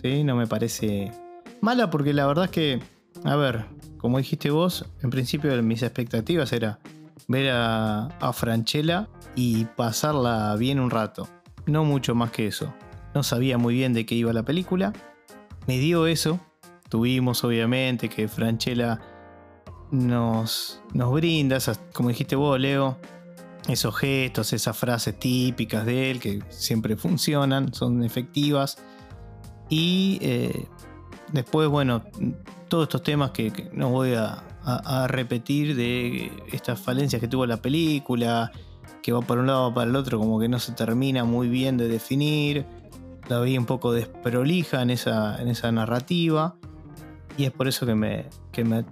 [0.01, 0.23] ¿sí?
[0.23, 1.11] No me parece
[1.61, 2.79] mala porque la verdad es que,
[3.23, 3.65] a ver,
[3.97, 6.79] como dijiste vos, en principio mis expectativas era
[7.27, 11.27] ver a, a Franchella y pasarla bien un rato.
[11.65, 12.73] No mucho más que eso.
[13.13, 14.93] No sabía muy bien de qué iba la película.
[15.67, 16.39] Me dio eso,
[16.89, 18.99] Tuvimos obviamente que Franchella
[19.91, 21.57] nos, nos brinda,
[21.93, 22.97] como dijiste vos, Leo,
[23.67, 28.77] esos gestos, esas frases típicas de él que siempre funcionan, son efectivas.
[29.69, 30.67] Y eh,
[31.33, 32.03] después, bueno,
[32.69, 34.43] todos estos temas que, no voy a,
[35.07, 38.51] repetir de estas falencias que tuvo la película,
[39.01, 41.77] que va para un lado para el otro, como que no se termina muy bien
[41.77, 42.65] de definir.
[43.29, 46.55] La vi un poco desprolija en esa, en esa narrativa.
[47.37, 48.85] Y es por eso que me, que me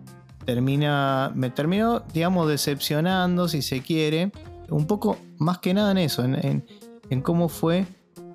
[0.46, 1.32] termina.
[1.36, 4.32] Me terminó, digamos, decepcionando, si se quiere.
[4.70, 6.66] Un poco más que nada en eso, en,
[7.10, 7.86] en- cómo fue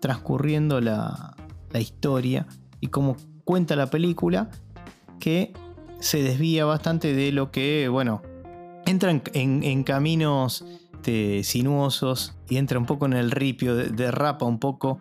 [0.01, 1.35] transcurriendo la,
[1.71, 2.47] la historia
[2.81, 4.49] y cómo cuenta la película,
[5.19, 5.53] que
[5.99, 8.23] se desvía bastante de lo que, bueno,
[8.87, 9.23] entra en,
[9.65, 14.99] en- caminos este, sinuosos y entra un poco en el ripio, de- derrapa un poco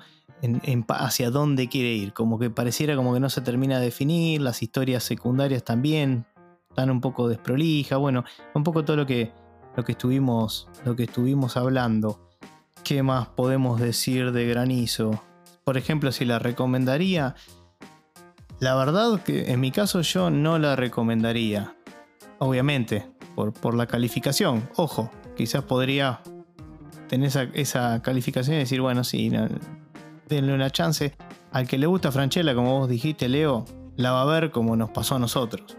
[0.89, 2.13] hacia dónde quiere ir.
[2.13, 6.25] Como que pareciera como que no se termina de definir, las historias secundarias también
[6.69, 8.23] están un poco desprolijas, bueno,
[8.53, 9.31] un poco todo lo que,
[9.75, 12.29] lo que, estuvimos, lo que estuvimos hablando.
[12.83, 15.23] ¿Qué más podemos decir de Granizo?
[15.63, 17.35] Por ejemplo, si la recomendaría,
[18.59, 21.75] la verdad que en mi caso yo no la recomendaría.
[22.39, 24.69] Obviamente, por, por la calificación.
[24.75, 26.21] Ojo, quizás podría
[27.09, 29.47] tener esa, esa calificación y decir, bueno, sí, no,
[30.29, 31.15] denle una chance.
[31.51, 33.65] Al que le gusta Franchella, como vos dijiste, Leo,
[33.95, 35.75] la va a ver como nos pasó a nosotros.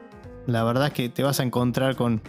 [0.47, 2.21] La verdad es que te vas a encontrar con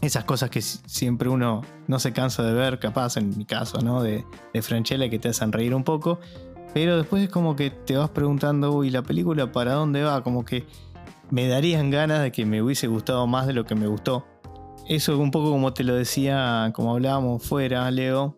[0.00, 3.80] esas cosas que si- siempre uno no se cansa de ver, capaz en mi caso,
[3.80, 4.02] ¿no?
[4.02, 6.20] De, de Franchella que te hacen reír un poco.
[6.72, 10.44] Pero después es como que te vas preguntando, uy, la película para dónde va, como
[10.44, 10.66] que
[11.30, 14.24] me darían ganas de que me hubiese gustado más de lo que me gustó.
[14.86, 18.34] Eso un poco como te lo decía, como hablábamos fuera, Leo,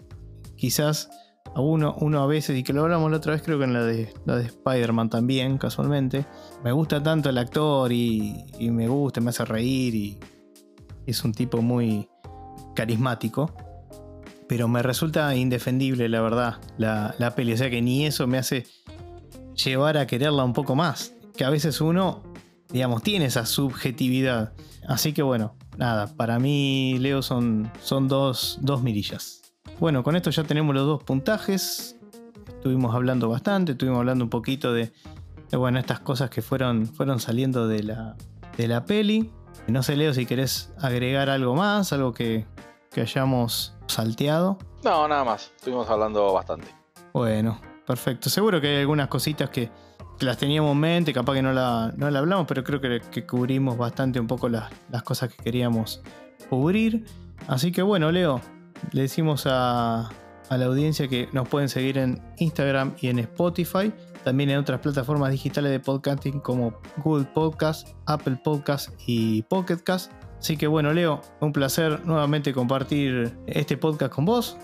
[0.57, 1.11] quizás
[1.57, 3.85] uno, uno a veces, y que lo hablamos la otra vez, creo que en la
[3.85, 6.25] de, la de Spider-Man también, casualmente,
[6.63, 10.21] me gusta tanto el actor y, y me gusta, me hace reír y
[11.07, 12.09] es un tipo muy
[12.75, 13.53] carismático.
[14.49, 17.53] Pero me resulta indefendible, la verdad, la, la peli.
[17.53, 18.67] O sea que ni eso me hace
[19.55, 21.15] llevar a quererla un poco más.
[21.37, 22.23] Que a veces uno,
[22.69, 24.53] digamos, tiene esa subjetividad.
[24.89, 29.40] Así que bueno, nada, para mí, Leo, son, son dos, dos mirillas.
[29.79, 31.97] Bueno, con esto ya tenemos los dos puntajes.
[32.49, 34.93] Estuvimos hablando bastante, estuvimos hablando un poquito de,
[35.51, 38.17] de, bueno, estas cosas que fueron, fueron saliendo de la,
[38.57, 39.33] de la peli.
[39.67, 42.47] No sé, Leo, si querés agregar algo más, algo que,
[42.91, 44.59] que hayamos salteado.
[44.85, 45.53] No, nada más.
[45.57, 46.69] Estuvimos hablando bastante.
[47.13, 48.29] Bueno, perfecto.
[48.29, 49.71] Seguro que hay algunas cositas que,
[50.19, 53.01] que las teníamos en mente, capaz que no la, no la hablamos, pero creo que,
[53.11, 56.03] que cubrimos bastante un poco las, las cosas que queríamos
[56.49, 57.07] cubrir.
[57.49, 58.41] Así que bueno, Leo,
[58.93, 60.09] le decimos a,
[60.51, 63.93] la audiencia que nos pueden seguir en Instagram y en Spotify.
[64.25, 70.13] También en otras plataformas digitales de podcasting como Google Podcast, Apple Podcast y Pocket Cast.
[70.39, 74.57] Así que bueno, Leo, un placer nuevamente compartir este podcast con vos.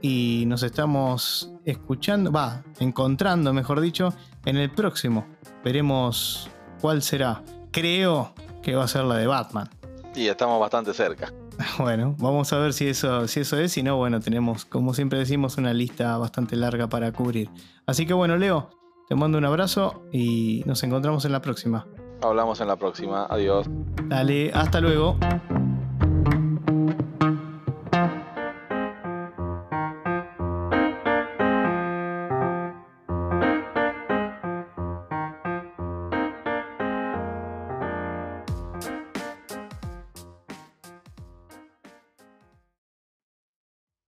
[0.00, 5.26] y nos estamos escuchando, va, encontrando, mejor dicho, en el próximo.
[5.64, 6.48] Veremos
[6.80, 7.42] cuál será.
[7.72, 8.32] Creo
[8.62, 9.68] que va a ser la de Batman.
[10.14, 11.32] Y estamos bastante cerca.
[11.78, 13.72] Bueno, vamos a ver si eso, si eso es.
[13.72, 17.50] Si no, bueno, tenemos, como siempre decimos, una lista bastante larga para cubrir.
[17.86, 18.70] Así que bueno, Leo,
[19.08, 21.86] te mando un abrazo y nos encontramos en la próxima.
[22.22, 23.26] Hablamos en la próxima.
[23.30, 23.66] Adiós.
[24.08, 25.16] Dale, hasta luego.